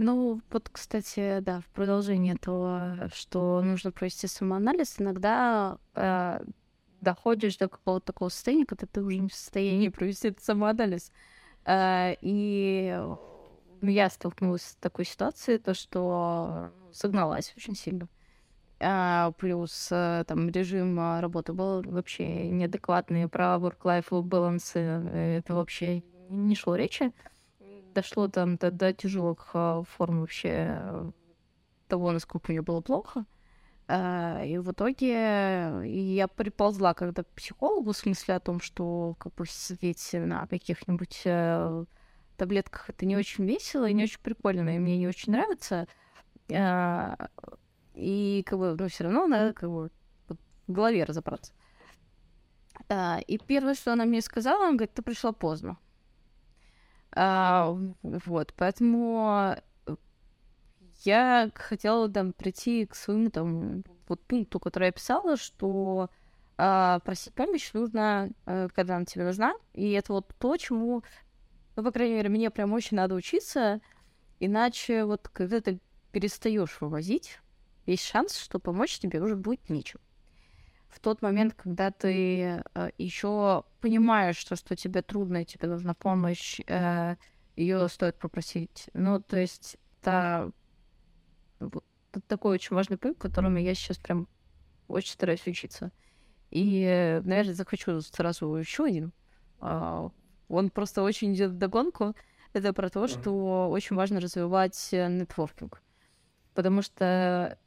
[0.00, 6.38] Ну, вот, кстати, да, в продолжение того, что нужно провести самоанализ, иногда э,
[7.00, 11.10] доходишь до какого-то такого состояния, когда ты уже не в состоянии провести этот самоанализ.
[11.64, 12.96] Э, и
[13.82, 18.08] я столкнулась с такой ситуацией, то, что ну, согналась очень сильно.
[18.80, 25.54] А, плюс э, там режим а, работы был вообще неадекватный, про work-life balance э, это
[25.54, 27.12] вообще не шло речи.
[27.94, 31.12] Дошло там до, до тяжелых а, форм вообще
[31.88, 33.24] того, насколько мне было плохо.
[33.90, 39.46] И в итоге я приползла когда к психологу, в смысле о том, что как бы
[39.46, 41.84] сидеть на каких-нибудь э,
[42.38, 45.86] таблетках это не очень весело и не очень прикольно, и мне не очень нравится.
[47.94, 49.90] И как бы, ну, все равно надо как бы
[50.28, 51.52] в голове разобраться.
[52.88, 55.78] А, и первое, что она мне сказала, она говорит, ты пришла поздно.
[57.12, 59.56] А, вот, поэтому
[61.04, 66.10] я хотела там прийти к своему там вот пункту, который я писала, что
[66.56, 69.54] а, просить помощь нужно, а, когда она тебе нужна.
[69.74, 71.02] И это вот то, чему,
[71.78, 73.80] ну, по крайней мере, мне прям очень надо учиться.
[74.40, 75.78] Иначе вот когда ты
[76.10, 77.38] перестаешь вывозить,
[77.86, 80.00] есть шанс, что помочь тебе уже будет нечем.
[80.88, 85.94] В тот момент, когда ты э, еще понимаешь, что, что тебе трудно, и тебе нужна
[85.94, 87.14] помощь, э,
[87.54, 88.90] ее стоит попросить.
[88.92, 90.50] Ну, то есть это,
[91.60, 94.26] это такой очень важный пункт, которому я сейчас прям
[94.88, 95.92] очень стараюсь учиться.
[96.50, 99.12] И, наверное, захочу сразу еще один.
[99.60, 100.10] А,
[100.48, 102.14] он просто очень идет в догонку.
[102.52, 105.82] Это про то, что очень важно развивать э, нетворкинг.
[106.54, 107.58] Потому что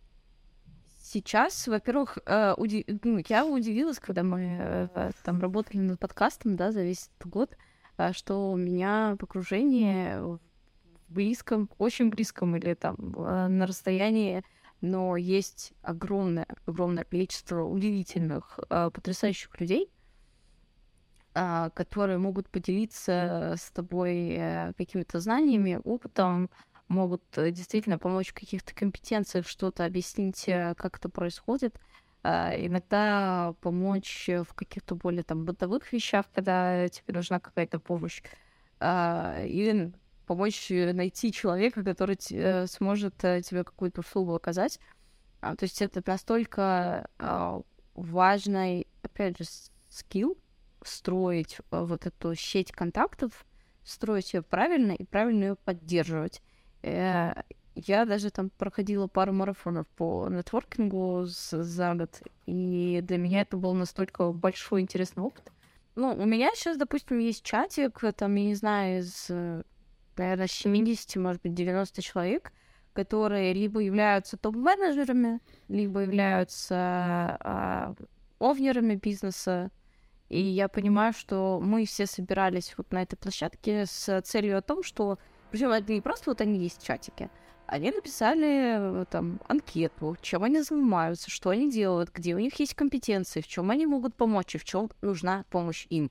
[1.03, 2.55] сейчас, во-первых, э,
[3.03, 7.57] ну, я удивилась, когда мы э, там работали над подкастом, да, за весь этот год,
[8.13, 10.39] что у меня в окружении в
[11.09, 14.43] близком, очень близком или там на расстоянии,
[14.79, 19.91] но есть огромное, огромное количество удивительных, потрясающих людей,
[21.33, 26.49] которые могут поделиться с тобой какими-то знаниями, опытом,
[26.91, 31.79] могут э, действительно помочь в каких-то компетенциях, что-то объяснить, э, как это происходит.
[32.23, 38.21] А, иногда помочь в каких-то более там бытовых вещах, когда тебе нужна какая-то помощь.
[38.79, 39.91] А, или
[40.27, 42.17] помочь найти человека, который
[42.67, 44.79] сможет э, тебе какую-то услугу оказать.
[45.39, 47.07] А, то есть это настолько
[47.95, 49.45] важный, опять же,
[49.89, 50.37] скилл
[50.83, 53.45] строить вот эту сеть контактов,
[53.83, 56.41] строить ее правильно и правильно ее поддерживать.
[56.83, 57.33] Э,
[57.75, 63.73] я даже там проходила пару марафонов по нетворкингу за год, и для меня это был
[63.73, 65.51] настолько большой интересный опыт.
[65.95, 69.29] Ну, у меня сейчас, допустим, есть чатик, там, я не знаю, из,
[70.17, 72.51] наверное, 70, может быть, 90 человек,
[72.93, 77.95] которые либо являются топ-менеджерами, либо являются а,
[78.39, 79.71] овнерами бизнеса.
[80.31, 84.81] И я понимаю, что мы все собирались вот на этой площадке с целью о том,
[84.81, 85.19] что
[85.51, 87.29] причем это не просто вот они есть в чатике.
[87.65, 92.75] Они написали э, там анкету, чем они занимаются, что они делают, где у них есть
[92.75, 96.09] компетенции, в чем они могут помочь и в чем нужна помощь им.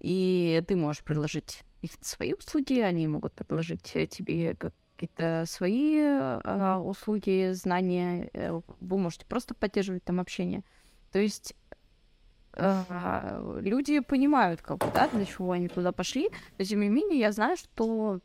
[0.00, 6.76] И ты можешь предложить их свои услуги, они могут предложить э, тебе какие-то свои э,
[6.78, 8.28] услуги, знания.
[8.32, 10.64] Э, вы можете просто поддерживать там общение.
[11.12, 11.54] То есть
[12.56, 17.20] э, люди понимают, как бы, да, для чего они туда пошли, но тем не менее
[17.20, 18.20] я знаю, что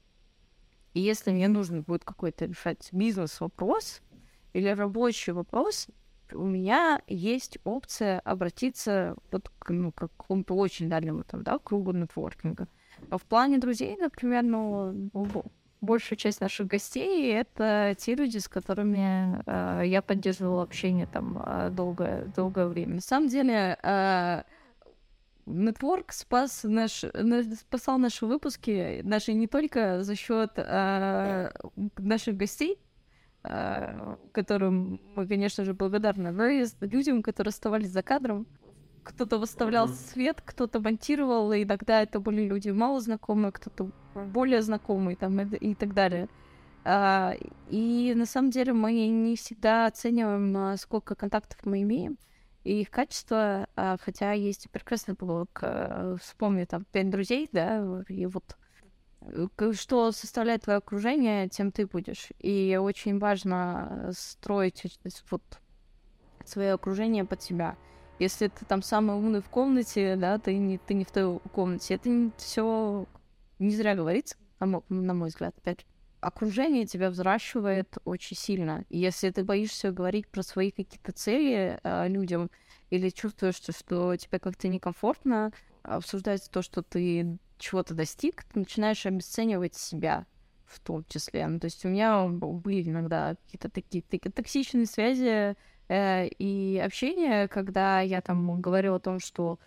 [0.94, 4.02] если мне нужно будет какой-то решать бизнес-вопрос
[4.54, 5.88] или рабочий вопрос,
[6.34, 11.91] у меня есть опция обратиться вот к, ну, к какому-то очень дальнему там, да, кругу
[11.91, 12.67] нетворкинга.
[13.10, 15.46] А в плане друзей, например, ну, ну
[15.82, 21.70] большая часть наших гостей— это те люди, с которыми э, я поддерживала общение там э,
[21.72, 22.96] долгое, долгое время.
[22.96, 24.44] На самом деле, э,
[26.10, 27.04] спас наш,
[27.60, 31.52] спасал наши выпуски, наши не только за счет э,
[31.98, 32.80] наших гостей,
[33.44, 38.48] э, которым мы, конечно же, благодарны, но и людям, которые оставались за кадром.
[39.04, 45.16] Кто-то выставлял свет, кто-то монтировал, и иногда это были люди мало знакомые, кто-то более знакомые
[45.16, 46.30] там, и, и так далее.
[46.84, 47.34] А,
[47.70, 52.18] и на самом деле мы не всегда оцениваем, сколько контактов мы имеем
[52.64, 58.26] и их качество, а, хотя есть прекрасный блог, а, вспомни там пять друзей, да, и
[58.28, 58.56] вот
[59.22, 62.30] э, что составляет твое окружение, тем ты будешь.
[62.40, 65.42] И очень важно строить вот
[66.46, 67.78] свое окружение под себя.
[68.19, 71.95] Если ты там самый умный в комнате, да, ты не, ты не в той комнате.
[71.95, 73.08] Это все
[73.60, 75.86] не зря говорится, на мой взгляд, опять
[76.21, 78.86] окружение тебя взращивает очень сильно.
[78.89, 82.50] Если ты боишься говорить про свои какие-то цели э, людям
[82.91, 89.06] или чувствуешь, что, что тебе как-то некомфортно обсуждать то, что ты чего-то достиг, ты начинаешь
[89.06, 90.26] обесценивать себя
[90.65, 91.47] в том числе.
[91.47, 95.56] Ну, то есть у меня были иногда какие-то такие токсичные связи
[95.91, 99.60] э, и общение, когда я там говорила о том, что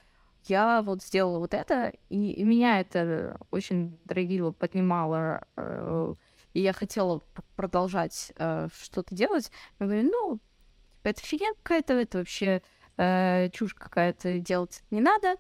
[0.46, 6.14] я вот сделала вот это, и, и меня это очень дорогило, поднимало, э,
[6.54, 7.20] и я хотела
[7.56, 9.50] продолжать э, что-то делать.
[9.78, 10.38] Я говорю, ну,
[10.96, 12.62] типа, это фигня какая-то, это вообще
[12.96, 15.36] э, чушь какая-то, делать не надо.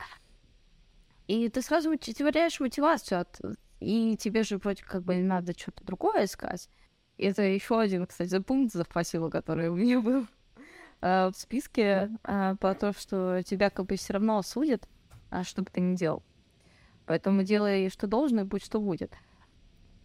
[1.28, 3.40] И ты сразу теряешь мотивацию, от...
[3.80, 6.68] и тебе же вроде как бы не надо что-то другое искать.
[7.16, 10.26] Это еще один, кстати, пункт запасила, который у меня был
[11.04, 14.88] э, в списке, э, по тому, что тебя как бы все равно осудят,
[15.30, 16.22] а что бы ты ни делал.
[17.06, 19.12] Поэтому делай, что должно, и будь что будет.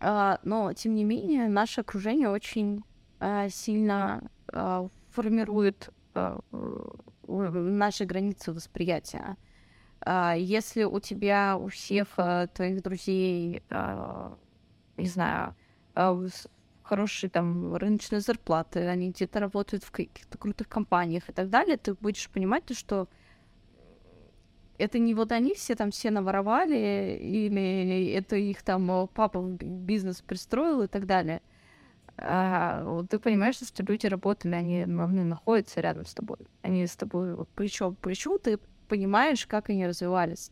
[0.02, 2.84] А, но, тем не менее, наше окружение очень
[3.20, 6.40] а, сильно а, формирует а,
[7.28, 9.38] наши границы восприятия.
[10.02, 14.38] А, если у тебя, у всех а, твоих друзей, а,
[14.98, 15.56] не знаю,
[15.96, 16.14] а,
[16.90, 21.94] хорошие там рыночные зарплаты, они где-то работают в каких-то крутых компаниях и так далее, ты
[21.94, 23.08] будешь понимать, что
[24.80, 30.82] это не вот они все там все наворовали, или это их там папа бизнес пристроил
[30.82, 31.42] и так далее.
[32.18, 36.40] А, ты понимаешь, что люди работали, они, они находятся рядом с тобой.
[36.64, 40.52] Они с тобой вот, плечо к плечу, ты понимаешь, как они развивались.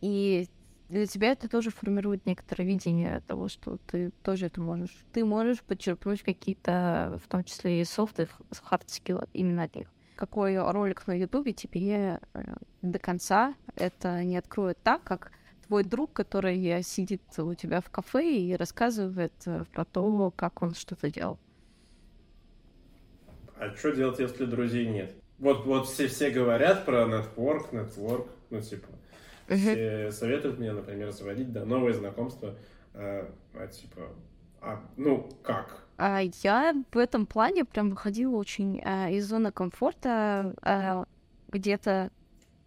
[0.00, 0.48] И
[0.88, 4.96] для тебя это тоже формирует некоторое видение того, что ты тоже это можешь.
[5.12, 8.26] Ты можешь подчеркнуть какие-то, в том числе и софт, и
[8.62, 12.42] хард скиллы именно от них какой ролик на Ютубе тебе э,
[12.82, 15.30] до конца это не откроет так, как
[15.68, 20.74] твой друг, который сидит у тебя в кафе и рассказывает э, про то, как он
[20.74, 21.38] что-то делал.
[23.58, 25.14] А что делать, если друзей нет?
[25.38, 28.88] Вот, вот все, все говорят про нетворк, нетворк, ну, типа,
[29.48, 30.10] uh-huh.
[30.10, 32.54] все советуют мне, например, заводить, да, новые знакомства,
[32.94, 34.02] а, а типа,
[34.60, 35.84] а, ну, как?
[35.96, 41.04] А я в этом плане прям выходила очень а, из зоны комфорта а,
[41.48, 42.10] где-то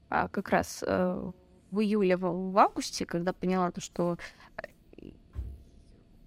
[0.09, 1.31] а, как раз а,
[1.71, 4.17] в июле, в, в августе, когда поняла то, что
[4.57, 5.11] э,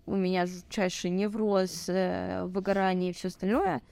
[0.06, 3.82] у меня жутчайший невроз, э, выгорание и все остальное.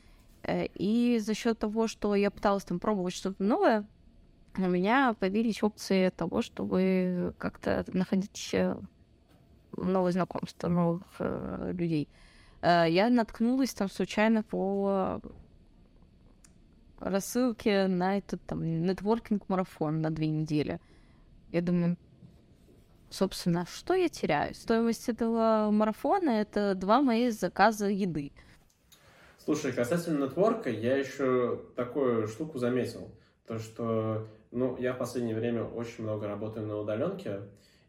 [0.42, 3.86] Э, и за счет того, что я пыталась там пробовать что-то новое,
[4.56, 8.54] у меня появились опции того, чтобы как-то находить
[9.76, 12.08] новые знакомства, новых э, людей.
[12.60, 15.20] Э, я наткнулась там случайно по
[16.98, 20.80] рассылке на этот там нетворкинг-марафон на две недели.
[21.50, 21.96] Я думаю,
[23.10, 24.54] собственно, что я теряю?
[24.54, 28.32] Стоимость этого марафона— это два мои заказа еды.
[29.44, 33.10] Слушай, касательно нетворка, я еще такую штуку заметил.
[33.46, 37.40] То, что, ну, я в последнее время очень много работаю на удаленке,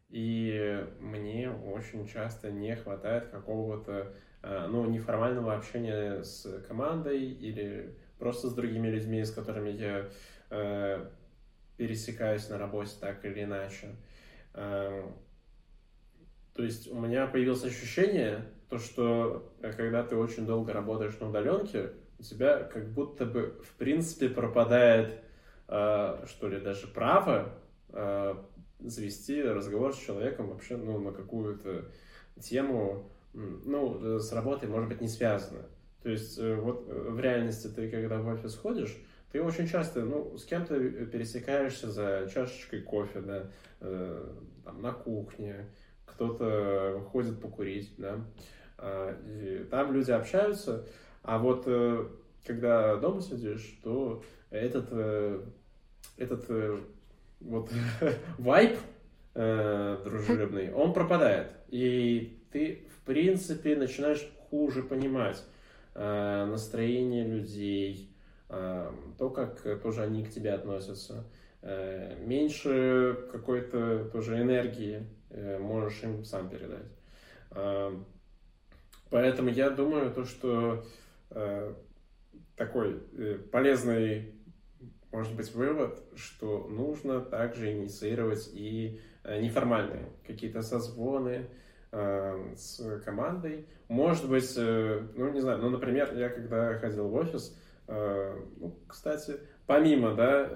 [0.09, 4.13] и мне очень часто не хватает какого-то
[4.43, 10.09] Э, ну, неформального общения с командой или просто с другими людьми, с которыми я
[10.49, 11.05] э,
[11.77, 13.95] пересекаюсь на работе так или иначе.
[14.53, 15.09] Э,
[16.53, 21.91] то есть у меня появилось ощущение, то, что когда ты очень долго работаешь на удаленке,
[22.19, 25.22] у тебя как будто бы в принципе пропадает,
[25.73, 27.53] что ли, даже право
[27.89, 28.35] э,
[28.79, 31.85] завести разговор с человеком вообще ну, на какую-то
[32.41, 35.65] тему, ну, э, с работой, может быть, не связано.
[36.03, 38.95] То есть э, вот э, в реальности ты, когда в офис ходишь,
[39.31, 43.49] ты очень часто, ну, с кем-то пересекаешься за чашечкой кофе, да,
[43.79, 44.31] э,
[44.63, 45.71] там, на кухне,
[46.05, 48.19] кто-то выходит покурить, да.
[48.77, 50.85] А, и там люди общаются,
[51.23, 52.07] а вот э,
[52.45, 55.41] когда дома сидишь, то этот, э,
[56.17, 56.79] этот э,
[57.39, 57.71] вот
[58.37, 58.77] вайп
[59.33, 61.47] дружелюбный, он пропадает.
[61.69, 65.43] И ты, в принципе, начинаешь хуже понимать
[65.95, 68.15] настроение людей,
[68.47, 71.25] то, как тоже они к тебе относятся.
[71.63, 75.07] Меньше какой-то тоже энергии
[75.59, 76.85] можешь им сам передать.
[79.13, 80.83] Поэтому я думаю, то, что
[81.29, 81.73] э,
[82.55, 84.32] такой э, полезный,
[85.13, 91.45] может быть, вывод, что нужно также инициировать и э, неформальные какие-то созвоны
[91.91, 93.67] э, с командой.
[93.89, 99.41] Может быть, э, ну, не знаю, ну, например, я когда ходил в офис, ну, кстати,
[99.67, 100.49] помимо, да,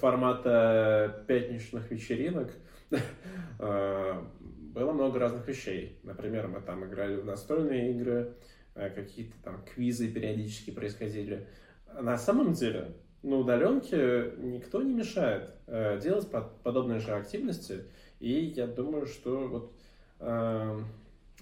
[0.00, 2.50] формата пятничных вечеринок,
[3.60, 6.00] было много разных вещей.
[6.02, 8.34] Например, мы там играли в настольные игры,
[8.74, 11.46] какие-то там квизы периодически происходили.
[11.94, 17.84] На самом деле, на удаленке никто не мешает э, делать под, подобные же активности.
[18.20, 19.72] И я думаю, что вот
[20.20, 20.80] э,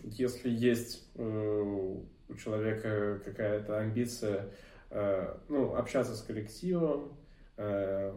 [0.04, 4.50] если есть э, у человека какая-то амбиция
[4.90, 7.18] э, ну, общаться с коллективом,
[7.56, 8.14] э,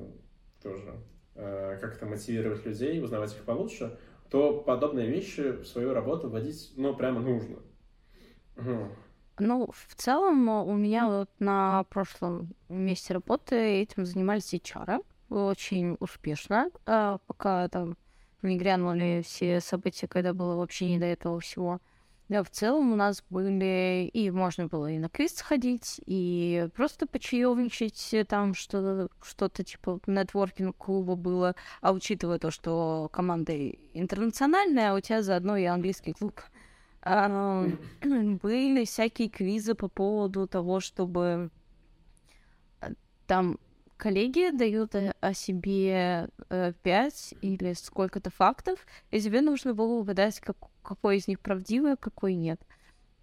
[0.62, 0.94] тоже
[1.34, 3.98] э, как-то мотивировать людей, узнавать их получше,
[4.30, 7.58] то подобные вещи в свою работу вводить, ну, прямо нужно.
[9.38, 16.70] Ну, в целом, у меня вот на прошлом месте работы этим занимались HR очень успешно,
[16.86, 17.98] а пока там
[18.42, 21.82] не грянули все события, когда было вообще не до этого всего.
[22.28, 27.06] Да, в целом у нас были и можно было и на квиз сходить, и просто
[27.06, 31.56] почаевничать э, там что-то, что-то типа нетворкинг клуба было.
[31.82, 33.56] А учитывая то, что команда
[33.94, 36.42] интернациональная, а у тебя заодно и английский клуб.
[37.06, 37.68] А,
[38.02, 41.52] были всякие квизы по поводу того, чтобы
[42.82, 42.94] э,
[43.28, 43.60] там
[43.96, 50.58] коллеги дают о себе э, пять или сколько-то фактов, и тебе нужно было угадать, как,
[50.82, 52.60] какой из них правдивый, какой нет.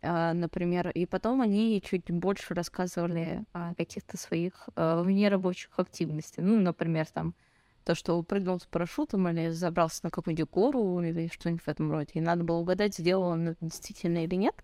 [0.00, 6.44] Uh, например, и потом они чуть больше рассказывали о каких-то своих uh, внерабочих активностях.
[6.44, 7.36] Ну, например, там
[7.84, 12.10] то, что прыгнул с парашютом или забрался на какую-нибудь гору или что-нибудь в этом роде.
[12.14, 14.54] И надо было угадать, сделал он это действительно или нет.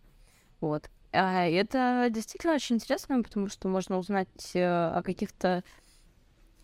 [0.60, 0.90] Вот.
[1.12, 5.64] А это действительно очень интересно, потому что можно узнать uh, о каких-то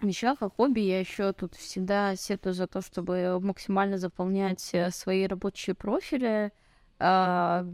[0.01, 0.81] вещах, о хобби.
[0.81, 6.53] Я еще тут всегда сетую за то, чтобы максимально заполнять э, свои рабочие профили.
[6.99, 7.65] А,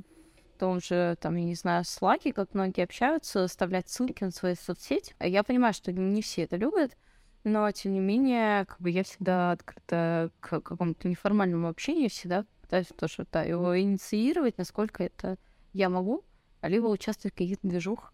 [0.54, 4.54] в том же, там, я не знаю, слаке, как многие общаются, оставлять ссылки на свои
[4.54, 5.14] соцсети.
[5.18, 6.96] Я понимаю, что не все это любят,
[7.44, 12.88] но, тем не менее, как бы я всегда открыта к какому-то неформальному общению, всегда пытаюсь
[12.88, 15.38] тоже да, его инициировать, насколько это
[15.72, 16.24] я могу,
[16.62, 18.12] либо участвовать в каких-то движухах,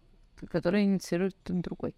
[0.49, 1.95] которые инициирует другой.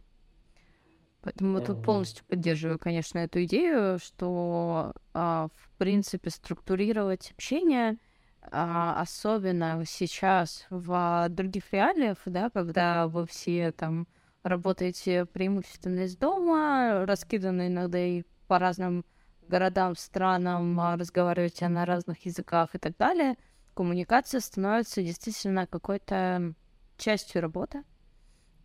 [1.22, 1.66] Поэтому uh-huh.
[1.66, 7.98] тут полностью поддерживаю, конечно, эту идею, что, а, в принципе, структурировать общение,
[8.42, 14.08] а, особенно сейчас в других реалиях, да, когда вы все там
[14.50, 19.06] работаете преимущественно из дома, раскиданы иногда и по разным
[19.48, 23.38] городам, странам, а, разговариваете на разных языках и так далее,
[23.74, 26.54] коммуникация становится действительно какой-то
[26.98, 27.84] частью работы.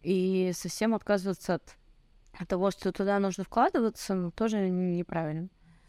[0.02, 5.48] И совсем отказываться от того, что туда нужно вкладываться, ну, тоже неправильно.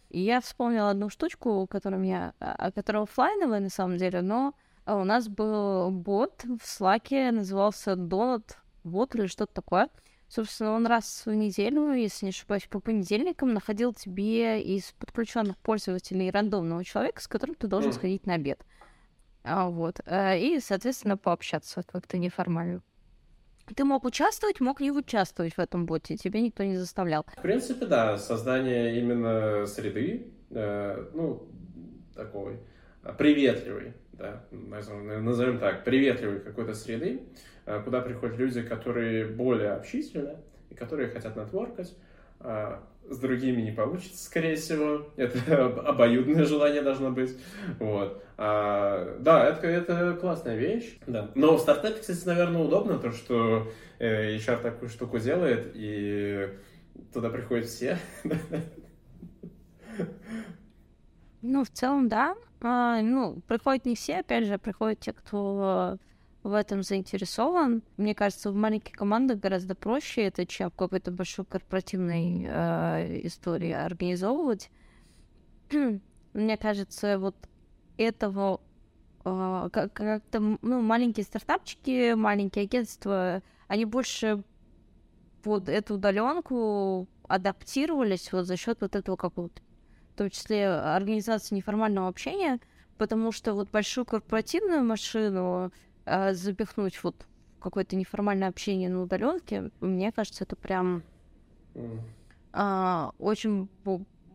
[0.10, 4.54] И я вспомнила одну штучку, которая меня, а, которая офлайновая на самом деле, но
[4.86, 8.56] у нас был бот в Slack, назывался Donut
[8.86, 9.90] бот или что-то такое.
[10.28, 16.32] Собственно, он раз в неделю, если не ошибаюсь, по понедельникам находил тебе из подключенных пользователей
[16.32, 18.60] рандомного человека, с которым ты должен сходить на обед.
[19.44, 20.00] А, вот.
[20.06, 22.82] Э, и, соответственно, пообщаться как-то неформально.
[23.76, 27.26] Ты мог участвовать, мог не участвовать в этом боте, тебя никто не заставлял.
[27.38, 31.48] В принципе, да, создание именно среды, э, ну,
[32.16, 32.60] такой
[33.04, 37.24] э, приветливой, да, назовем так, приветливой какой-то среды,
[37.66, 40.38] куда приходят люди, которые более общительны
[40.70, 41.96] и которые хотят нетворкать,
[42.40, 42.78] э,
[43.10, 45.08] с другими не получится, скорее всего.
[45.16, 47.38] Это обоюдное желание должно быть.
[47.80, 48.24] Вот.
[48.38, 50.98] А, да, это, это классная вещь.
[51.08, 51.32] Да.
[51.36, 56.50] Но в стартапе, кстати, наверное, удобно то, что э, HR такую штуку делает, и
[57.14, 57.98] туда приходят все.
[61.42, 62.36] Ну, в целом, да.
[62.62, 65.98] А, ну, приходят не все, опять же, приходят те, кто
[66.46, 67.82] в этом заинтересован.
[67.98, 73.72] Мне кажется, в маленьких командах гораздо проще это, чем в какой-то большой корпоративной э, истории
[73.72, 74.70] организовывать.
[76.34, 77.36] Мне кажется, вот
[77.98, 78.62] этого
[79.24, 84.44] а, как-то, ну, маленькие стартапчики, маленькие агентства, они больше
[85.42, 89.64] под эту удаленку адаптировались вот за счет вот этого какого-то,
[90.14, 92.60] в том числе организации неформального общения,
[93.00, 95.72] потому что вот большую корпоративную машину
[96.06, 97.16] э, запихнуть вот
[97.60, 101.04] какое-то неформальное общение на удаленке, мне кажется, это прям
[101.74, 102.00] mm.
[102.54, 103.70] э, очень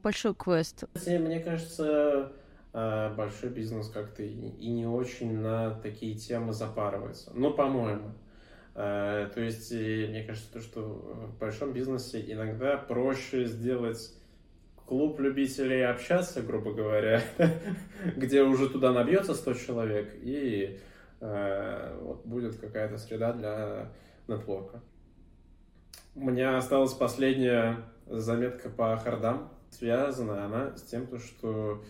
[0.03, 0.85] большой квест.
[1.07, 2.33] Мне кажется,
[2.73, 7.33] а, большой бизнес как-то и не очень на такие темы запарывается.
[7.35, 8.13] Ну, по-моему.
[8.75, 14.15] А, то есть, мне кажется, то, что в большом бизнесе иногда проще сделать
[14.87, 17.23] клуб любителей общаться, грубо говоря,
[18.17, 20.90] где уже туда набьется 100 человек, и э,
[21.21, 23.93] вот будет какая-то среда для
[24.27, 24.81] нетворка.
[26.15, 29.51] У меня осталась последняя заметка по хардам.
[29.71, 31.83] Связана она с тем, что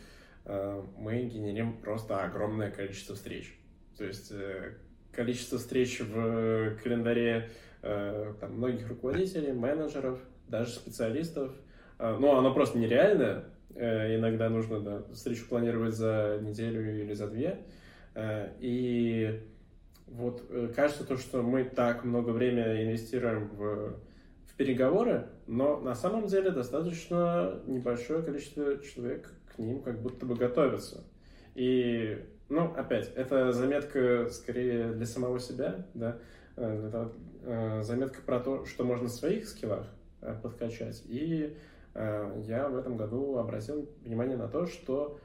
[0.44, 3.56] Э, мы генерим просто огромное количество встреч.
[3.96, 4.74] То есть э,
[5.12, 7.50] количество встреч в календаре
[7.82, 10.18] э, там, многих руководителей, менеджеров,
[10.48, 11.52] даже специалистов,
[11.98, 13.44] ну, оно просто нереальное.
[13.76, 17.58] Иногда нужно да, встречу планировать за неделю или за две.
[18.60, 19.40] И
[20.06, 20.42] вот
[20.74, 23.96] кажется то, что мы так много времени инвестируем в,
[24.46, 30.34] в переговоры, но на самом деле достаточно небольшое количество человек к ним как будто бы
[30.34, 31.04] готовятся.
[31.54, 36.18] И, ну, опять, это заметка скорее для самого себя, да,
[36.56, 37.12] э, это
[37.42, 39.86] э, заметка про то, что можно в своих скиллах
[40.20, 41.02] э, подкачать.
[41.06, 41.56] И
[41.92, 45.18] я в этом году обратил внимание на то, что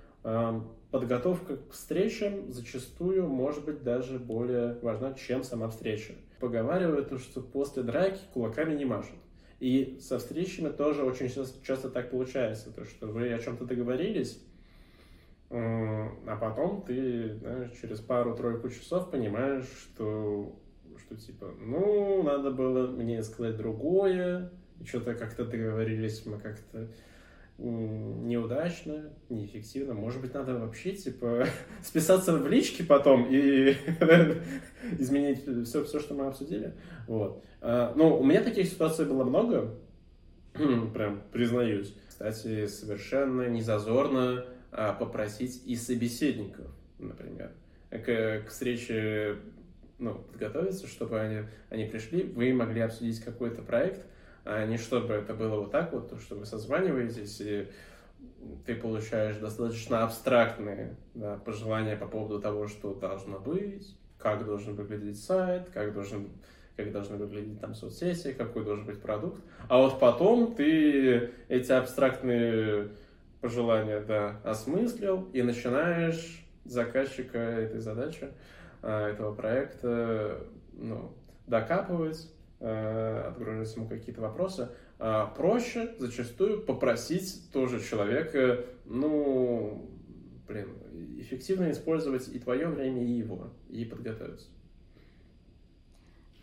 [0.91, 6.13] подготовка к встречам зачастую может быть даже более важна, чем сама встреча.
[6.39, 9.15] Поговаривают, что после драки кулаками не машут.
[9.59, 11.29] И со встречами тоже очень
[11.63, 14.41] часто так получается, то, что вы о чем-то договорились,
[15.49, 20.53] а потом ты знаешь, через пару-тройку часов понимаешь, что,
[20.97, 24.51] что типа, ну, надо было мне сказать другое,
[24.83, 26.89] что-то как-то договорились мы как-то
[27.57, 29.93] неудачно, неэффективно.
[29.93, 31.45] Может быть, надо вообще, типа,
[31.83, 33.75] списаться в личке потом и
[34.99, 36.73] изменить все, все, что мы обсудили.
[37.07, 37.43] Вот.
[37.61, 39.75] А, ну, у меня таких ситуаций было много,
[40.93, 41.95] прям признаюсь.
[42.09, 46.67] Кстати, совершенно незазорно а, попросить и собеседников,
[46.99, 47.51] например,
[47.89, 49.37] к, к встрече
[49.97, 54.05] ну, подготовиться, чтобы они, они пришли, вы могли обсудить какой-то проект,
[54.45, 57.67] а не чтобы это было вот так вот, что вы созваниваетесь, и
[58.65, 65.21] ты получаешь достаточно абстрактные да, пожелания по поводу того, что должно быть, как должен выглядеть
[65.21, 66.29] сайт, как должен
[66.75, 69.41] как должны выглядеть там соцсети, какой должен быть продукт.
[69.69, 72.89] А вот потом ты эти абстрактные
[73.39, 78.29] пожелания да, осмыслил и начинаешь заказчика этой задачи,
[78.81, 81.13] а, этого проекта ну,
[81.47, 82.29] докапывать,
[82.61, 89.91] Э, отгружать ему какие-то вопросы, а проще зачастую попросить тоже человека, ну,
[90.47, 90.69] блин,
[91.17, 94.47] эффективно использовать и твое время, и его, и подготовиться.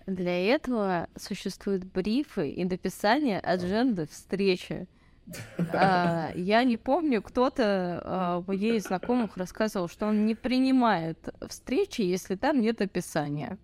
[0.06, 4.86] Для этого существуют брифы и написание адженды встречи.
[5.72, 11.16] А, я не помню, кто-то а, моей знакомых рассказывал, что он не принимает
[11.48, 13.56] встречи, если там нет описания.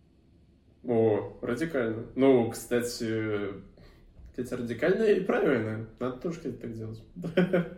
[0.86, 2.06] О, радикально.
[2.14, 3.52] Ну, кстати,
[4.30, 5.86] кстати, радикально и правильно.
[5.98, 7.02] Надо тоже так делать.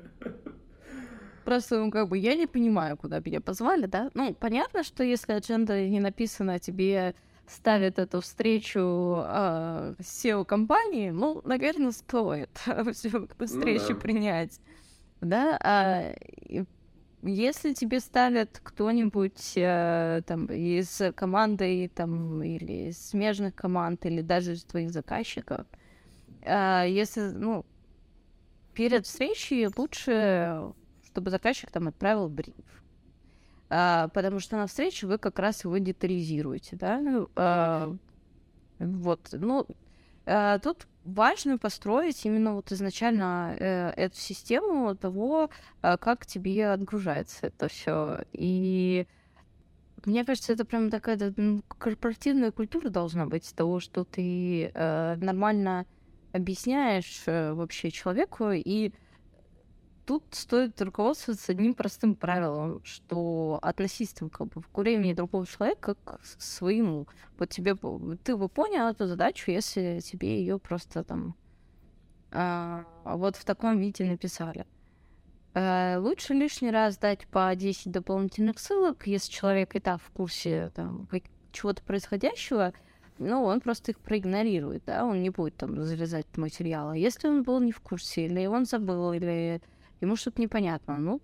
[1.45, 4.11] Просто, ну, как бы, я не понимаю, куда меня позвали, да?
[4.15, 7.15] Ну, понятно, что если адженда не написана, тебе
[7.47, 12.51] ставят эту встречу э, SEO-компании, ну, наверное, стоит
[12.93, 14.01] всю встречу ну, да.
[14.01, 14.61] принять.
[15.21, 16.15] Да, а,
[17.23, 24.53] если тебе ставят кто-нибудь э, там из команды там, или из смежных команд, или даже
[24.53, 25.67] из твоих заказчиков,
[26.43, 27.67] э, если, ну,
[28.75, 30.73] перед встречей лучше,
[31.05, 32.55] чтобы заказчик там отправил бриф.
[33.69, 37.27] Э, потому что на встрече вы как раз его детализируете, да?
[37.37, 37.95] Э,
[38.79, 39.67] вот, ну,
[40.25, 45.51] э, тут важно построить именно вот изначально э, эту систему того,
[45.83, 48.25] э, как тебе отгружается это все.
[48.33, 49.07] И
[50.05, 55.87] мне кажется, это прям такая ну, корпоративная культура должна быть того, что ты э, нормально
[56.33, 58.93] объясняешь э, вообще человеку и
[60.11, 66.21] тут стоит руководствоваться одним простым правилом, что относиться как бы, к времени другого человека как
[66.21, 67.07] к своему.
[67.39, 67.77] Вот тебе
[68.25, 71.37] ты бы понял эту задачу, если тебе ее просто там
[72.33, 74.67] а, вот в таком виде написали.
[75.55, 80.73] Э, лучше лишний раз дать по 10 дополнительных ссылок, если человек и так в курсе
[80.75, 81.07] там,
[81.53, 82.73] чего-то происходящего,
[83.19, 86.99] ну, он просто их проигнорирует, да, он не будет там залезать в материалы.
[86.99, 89.63] Если он был не в курсе, или он забыл, или
[90.01, 91.21] ему что-то непонятно, ну,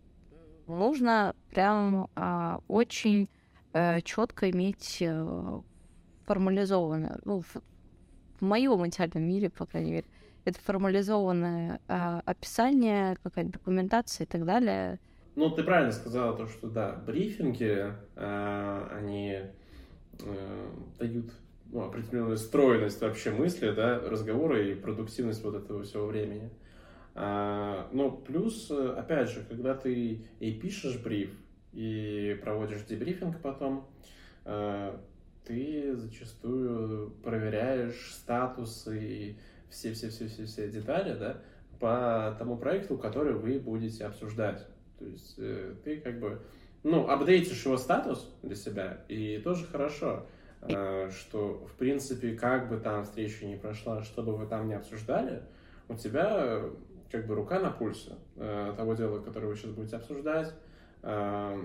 [0.66, 3.29] нужно прям а, очень
[3.72, 5.62] а, э, четко иметь а,
[6.27, 7.57] формализованное, ну, в,
[8.41, 10.07] в моем идеальном мире, по крайней мере,
[10.45, 14.99] это формализованное а, описание, какая-то документация и так далее.
[15.35, 19.41] Ну, ты правильно сказала то, что да, брифинги, а, они
[20.20, 21.33] а, дают
[21.70, 26.51] ну, определенную стройность вообще мысли, да, разговора и продуктивность вот этого всего времени.
[27.19, 31.31] А, ну, плюс, опять же, когда ты и пишешь бриф,
[31.73, 33.89] и проводишь дебрифинг потом,
[34.45, 35.01] а,
[35.47, 39.39] ты зачастую проверяешь статусы и
[39.71, 41.41] все-все-все-все детали, да,
[41.81, 44.67] по тому проекту, который вы будете обсуждать.
[44.99, 46.43] То есть э, ты как бы,
[46.83, 50.27] ну, апдейтишь его статус для себя, и тоже хорошо,
[50.62, 54.75] э, что, в принципе, как бы там встреча не прошла, что бы вы там не
[54.75, 55.43] обсуждали,
[55.89, 56.62] у тебя
[57.11, 60.55] как бы рука на пульсе э, того дела, которое вы сейчас будете обсуждать.
[61.03, 61.57] Э,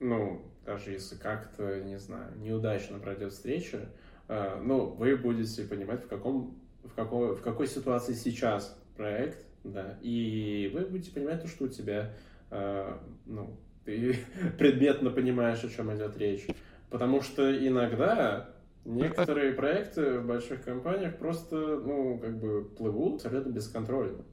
[0.00, 3.88] ну, даже если как-то, не знаю, неудачно пройдет встреча,
[4.28, 9.98] э, ну, вы будете понимать, в каком в какой, в какой ситуации сейчас проект, да,
[10.02, 12.12] и вы будете понимать то, что у тебя,
[12.50, 14.18] э, ну, ты
[14.58, 16.46] предметно понимаешь, о чем идет речь.
[16.90, 18.50] Потому что иногда
[18.84, 24.24] некоторые проекты в больших компаниях просто, ну, как бы плывут абсолютно бесконтрольно.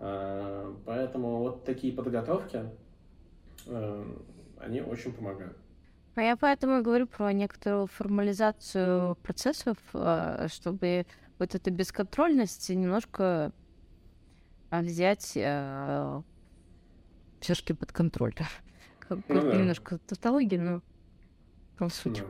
[0.00, 2.64] Э, поэтому вот такие подготовки,
[3.66, 4.16] э,
[4.58, 5.58] они очень помогают.
[6.14, 11.06] А я поэтому говорю про некоторую формализацию процессов, э, чтобы
[11.38, 13.52] вот эта бесконтрольность немножко
[14.70, 15.22] взять
[17.40, 18.34] все-таки под контроль.
[19.00, 19.56] Как ну, да.
[19.56, 20.82] Немножко тавтология, но
[21.76, 22.22] по сути.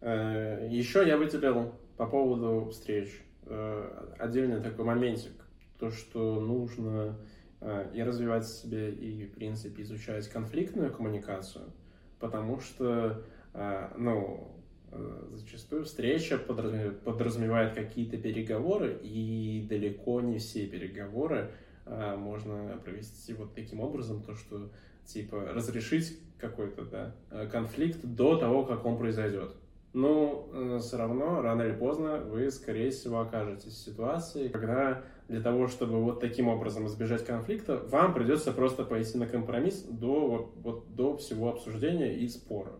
[0.00, 0.58] Да.
[0.66, 3.22] Еще я выделил по поводу встреч
[4.18, 5.45] отдельный такой моментик.
[5.78, 7.18] То, что нужно
[7.60, 11.72] э, и развивать в себе, и, в принципе, изучать конфликтную коммуникацию,
[12.18, 13.24] потому что,
[13.96, 14.56] ну,
[14.92, 21.50] Э, зачастую встреча подразумевает какие-то переговоры, и далеко не все переговоры
[21.86, 24.70] можно провести вот таким образом, то что
[25.04, 29.54] типа разрешить какой-то да, э, конфликт до того, как он произойдет.
[29.92, 35.40] Но э, все равно, рано или поздно, вы, скорее всего, окажетесь в ситуации, когда для
[35.40, 40.94] того, чтобы вот таким образом избежать конфликта, вам придется просто пойти на компромисс до, вот,
[40.94, 42.72] до всего обсуждения и спора.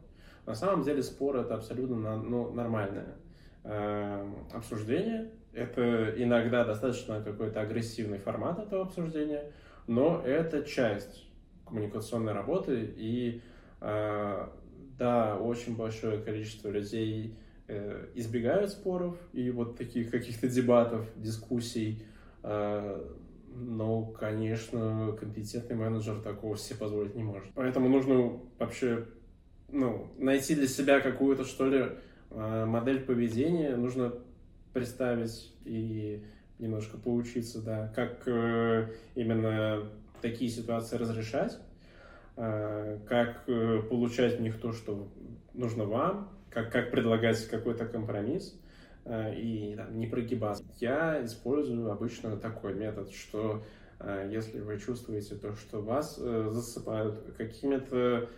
[0.47, 3.16] На самом деле спор это абсолютно ну, нормальное
[3.64, 5.32] э, обсуждение.
[5.53, 9.51] Это иногда достаточно какой-то агрессивный формат этого обсуждения,
[9.88, 11.26] но это часть
[11.66, 12.94] коммуникационной работы.
[12.97, 13.42] И
[13.80, 14.47] э,
[14.99, 17.34] да, очень большое количество людей
[17.66, 22.05] э, избегают споров и вот таких каких-то дебатов, дискуссий.
[22.47, 23.05] Э,
[23.59, 27.51] но, конечно, компетентный менеджер такого себе позволить не может.
[27.55, 29.07] Поэтому нужно вообще
[29.68, 31.86] ну, найти для себя какую-то, что ли,
[32.30, 34.12] э, модель поведения, нужно
[34.72, 36.22] представить и
[36.59, 39.88] немножко поучиться, да, как э, именно
[40.22, 41.59] такие ситуации разрешать,
[42.36, 43.47] э, как
[43.88, 45.09] получать в них то, что
[45.53, 48.57] нужно вам, как, как предлагать какой-то компромисс
[49.09, 50.64] и там, не прогибаться.
[50.78, 53.62] Я использую обычно такой метод, что
[54.30, 58.28] если вы чувствуете то, что вас засыпают какими-то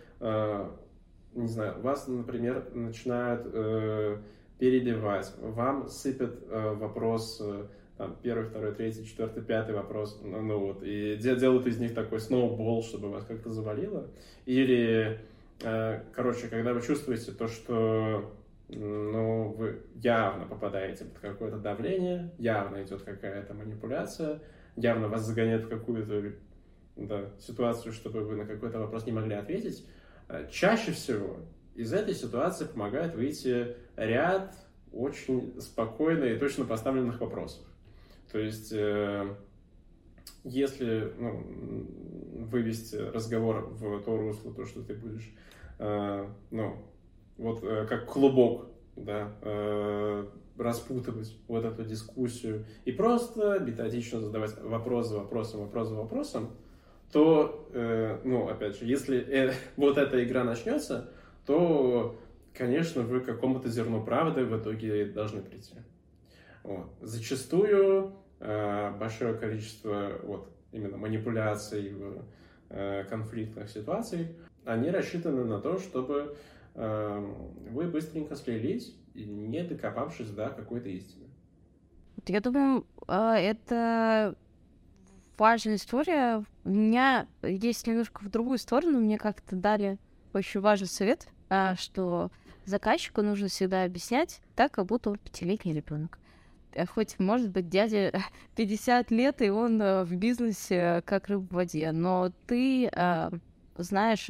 [1.33, 4.17] не знаю, вас, например, начинают э,
[4.57, 7.65] перебивать, вам сыпят э, вопрос, э,
[7.97, 12.19] там, первый, второй, третий, четвертый, пятый вопрос, ну, ну вот, и делают из них такой
[12.19, 14.07] сноубол, чтобы вас как-то завалило.
[14.45, 15.19] Или,
[15.63, 18.31] э, короче, когда вы чувствуете то, что
[18.69, 24.41] ну, вы явно попадаете под какое-то давление, явно идет какая-то манипуляция,
[24.75, 26.33] явно вас загоняют в какую-то
[26.95, 29.85] да, ситуацию, чтобы вы на какой-то вопрос не могли ответить,
[30.29, 31.37] Э, чаще всего
[31.75, 34.55] из этой ситуации помогает выйти ряд
[34.93, 37.65] очень спокойно и точно поставленных вопросов.
[38.31, 39.35] То есть, э,
[40.43, 45.33] если ну, вывести разговор в то русло, то, что ты будешь,
[45.79, 46.77] э, ну,
[47.39, 49.31] вот как клубок, да,
[50.59, 56.49] распутывать вот эту дискуссию и просто методично задавать вопрос за вопросом, вопрос за вопросом,
[57.11, 61.09] то, э, ну, опять же, если э, вот эта игра начнется,
[61.45, 62.19] то,
[62.53, 65.75] конечно, вы к какому-то зерну правды в итоге должны прийти.
[66.63, 66.87] Вот.
[67.01, 72.25] Зачастую э, большое количество вот, именно манипуляций в
[72.69, 74.35] э, конфликтных ситуаций,
[74.65, 81.25] они рассчитаны на то, чтобы э, вы быстренько слились, не докопавшись до какой-то истины.
[82.25, 84.35] Я думаю, а, это
[85.37, 86.43] важная история.
[86.63, 88.99] У меня есть немножко в другую сторону.
[88.99, 89.97] Мне как-то дали
[90.33, 92.31] очень важный совет, а, что
[92.65, 96.19] заказчику нужно всегда объяснять так, как будто он пятилетний ребенок.
[96.73, 98.13] Э, хоть, может быть, дяде
[98.55, 103.29] 50 лет, и он э, в бизнесе как рыба в воде, но ты э,
[103.77, 104.29] знаешь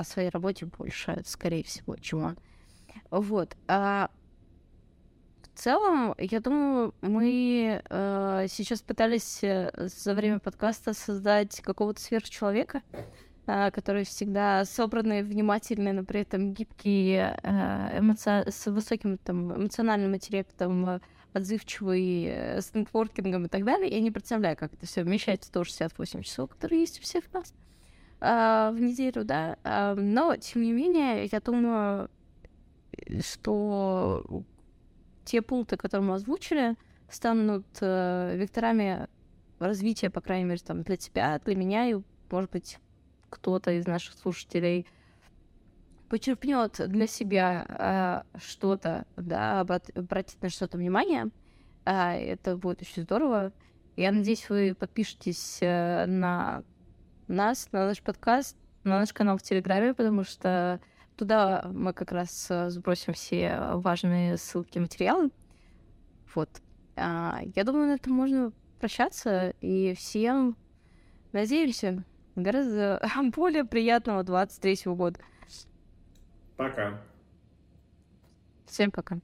[0.00, 2.38] о, своей работе больше, скорее всего, чем он.
[3.10, 3.56] Вот.
[3.68, 4.10] А
[5.42, 12.82] в целом, я думаю, мы э, сейчас пытались э, за время подкаста создать какого-то сверхчеловека,
[13.46, 18.44] э, который всегда собранный, внимательный, но при этом гибкий, э, эмоци...
[18.48, 21.00] с высоким там, эмоциональным интеллектом,
[21.34, 23.90] отзывчивый, э, с нетворкингом и так далее.
[23.90, 27.52] Я не представляю, как это все вмещать в 168 часов, которые есть у всех нас
[27.52, 27.73] э,
[28.24, 29.56] в неделю, да.
[29.64, 32.10] Э, но, тем не менее, я думаю,
[33.20, 34.44] что
[35.24, 36.76] те пункты, которые мы озвучили,
[37.08, 39.08] станут э, векторами
[39.58, 42.00] развития, по крайней мере, там, для тебя, для меня, и,
[42.30, 42.78] может быть,
[43.30, 44.86] кто-то из наших слушателей
[46.08, 51.30] почерпнет для себя э, что-то, да, обратит на что-то внимание,
[51.84, 53.52] э, это будет очень здорово.
[53.96, 56.62] Я надеюсь, вы подпишетесь э, на
[57.28, 60.80] нас, на наш подкаст, на наш канал в Телеграме, потому что
[61.16, 65.30] Туда мы как раз э, сбросим все важные ссылки, материалы.
[66.34, 66.48] Вот.
[66.96, 69.50] А, я думаю, на этом можно прощаться.
[69.60, 70.56] И всем,
[71.32, 72.02] надеемся,
[72.34, 73.00] гораздо
[73.32, 75.20] более приятного 23 года.
[76.56, 77.00] Пока.
[78.66, 79.12] Всем пока.